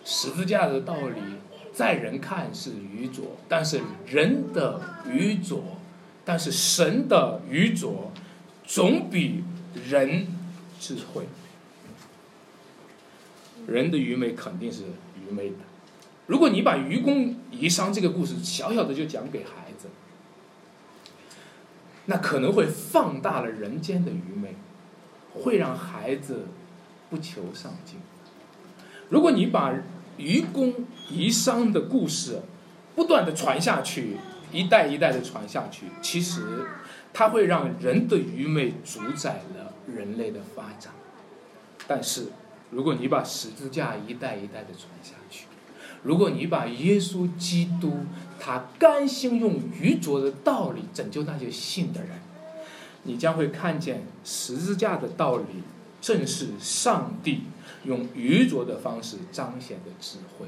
[0.04, 1.22] 十字架的道理，
[1.72, 5.64] 在人看是愚拙，但是人的愚拙。
[6.26, 8.12] 但是神的愚拙
[8.66, 9.44] 总比
[9.88, 10.28] 人
[10.80, 11.24] 智慧，
[13.68, 14.82] 人的愚昧肯定是
[15.16, 15.56] 愚昧的。
[16.28, 19.65] 如果你把愚公移山这个故事小小的就讲给孩子，
[22.06, 24.56] 那可能会放大了人间的愚昧，
[25.34, 26.48] 会让孩子
[27.10, 28.00] 不求上进。
[29.10, 29.74] 如果你把
[30.18, 30.74] 愚公
[31.10, 32.42] 移山的故事
[32.96, 34.18] 不断的传下去。
[34.52, 36.66] 一代一代的传下去，其实
[37.12, 40.94] 它会让人的愚昧主宰了人类的发展。
[41.88, 42.28] 但是，
[42.70, 45.48] 如果你把十字架一代一代的传下去，
[46.04, 48.06] 如果你把耶稣基督
[48.46, 52.12] 他甘心用愚拙的道理拯救那些信的人，
[53.02, 55.64] 你将会看见十字架的道理
[56.00, 57.46] 正是上帝
[57.86, 60.46] 用愚拙的方式彰显的智慧。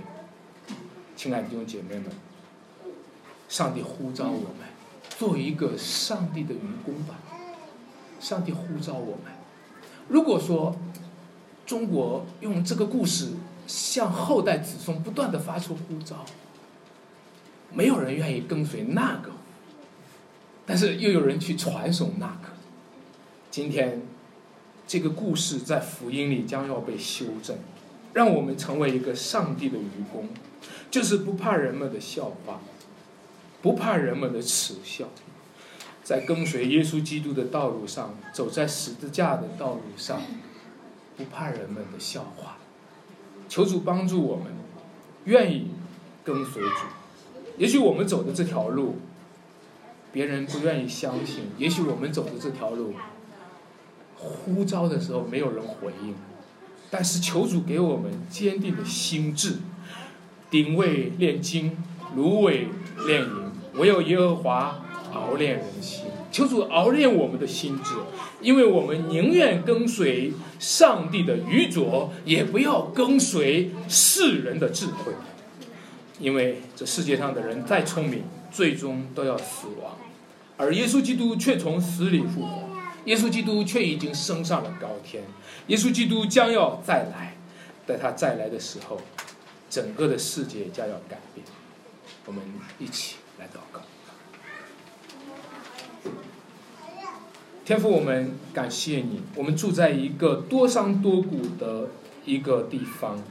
[1.15, 2.05] 亲爱的弟兄姐妹们。
[3.49, 4.67] 上帝呼召我们
[5.17, 7.15] 做一个上帝的愚公吧。
[8.19, 9.33] 上帝呼召我们。
[10.09, 10.75] 如果说
[11.65, 13.29] 中国用这个故事
[13.65, 16.25] 向后代子孙不断的发出呼召，
[17.74, 19.32] 没有人愿意跟随那个，
[20.65, 22.49] 但是又有人去传颂那个。
[23.51, 24.01] 今天
[24.86, 27.57] 这个故事在福音里将要被修正，
[28.13, 30.30] 让我们成为一个上帝的愚公，
[30.89, 32.59] 就是不怕人们的笑话。
[33.59, 35.07] 不怕人们的耻笑，
[36.03, 40.22] 在跟随耶稣基督的道路上，走在十字架的道路上，
[41.18, 42.57] 不怕人们的笑话。
[43.49, 44.45] 求主帮助我们，
[45.26, 45.72] 愿意
[46.24, 46.70] 跟随主。
[47.57, 48.97] 也许我们走的这条路，
[50.11, 52.93] 别人不愿意相信；也许我们走的这条路，
[54.15, 56.15] 呼召的时候没有人回应。
[56.89, 59.57] 但是求主给我们坚定的心智，
[60.49, 61.77] 鼎位炼金，
[62.15, 62.67] 芦苇
[63.05, 63.29] 炼银。
[63.75, 64.83] 唯有耶和华
[65.13, 67.93] 熬炼人心，求主熬炼我们的心智，
[68.41, 75.11] 因为我们宁愿跟随上帝的愚拙，也不要跟随世人的智慧。
[76.20, 79.97] 因为这世界上的人再聪明，最终都要死亡，
[80.57, 82.70] 而耶稣基督却从死里复活，
[83.05, 85.24] 耶稣基督却已经升上了高天，
[85.68, 87.36] 耶稣基督将要再来，
[87.86, 88.99] 在他再来的时候，
[89.70, 91.45] 整个的世界将要改变。
[92.26, 92.41] 我们
[92.80, 93.15] 一起。
[93.39, 93.82] 来祷告，
[97.63, 99.22] 天父，我们感谢你。
[99.36, 101.89] 我们住在一个多山多谷的
[102.26, 103.22] 一个地方，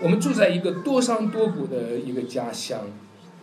[0.00, 2.80] 我们住在一个多山多谷的一个家乡。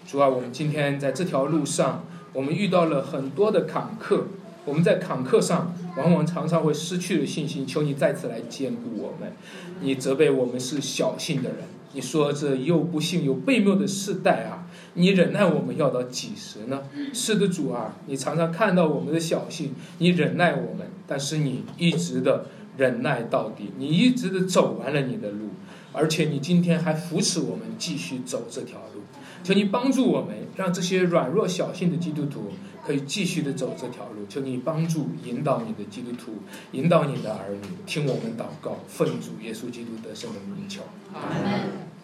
[0.08, 4.22] 主啊，我们今天在这条路上，我们遇到了很多的坎坷。
[4.64, 7.68] 我们在坎坷上，往往常常会失去了信心。
[7.68, 9.34] 求你再次来兼顾我们。
[9.82, 11.60] 你责备我们是小信的人。
[11.94, 14.68] 你说这又不幸又悖谬的世代啊！
[14.96, 16.82] 你忍耐我们要到几时呢？
[17.14, 22.46] 是的，主啊，你常常看到我们的小信，你忍耐我们，但是你一直的
[22.78, 25.52] 忍耐到底，你一直的走完了你的路，
[25.96, 29.02] 而且你今天还扶持我们继续走这条路。
[29.44, 32.52] 求你帮助我们，让这些软弱小信的基督徒
[32.86, 34.26] 可以继续的走这条路。
[34.28, 36.34] 求你帮助引导你的基督徒，
[36.72, 40.82] 引导你的儿女，听我们祷告，奉主耶稣基督得胜的名求。
[41.14, 41.95] 阿门。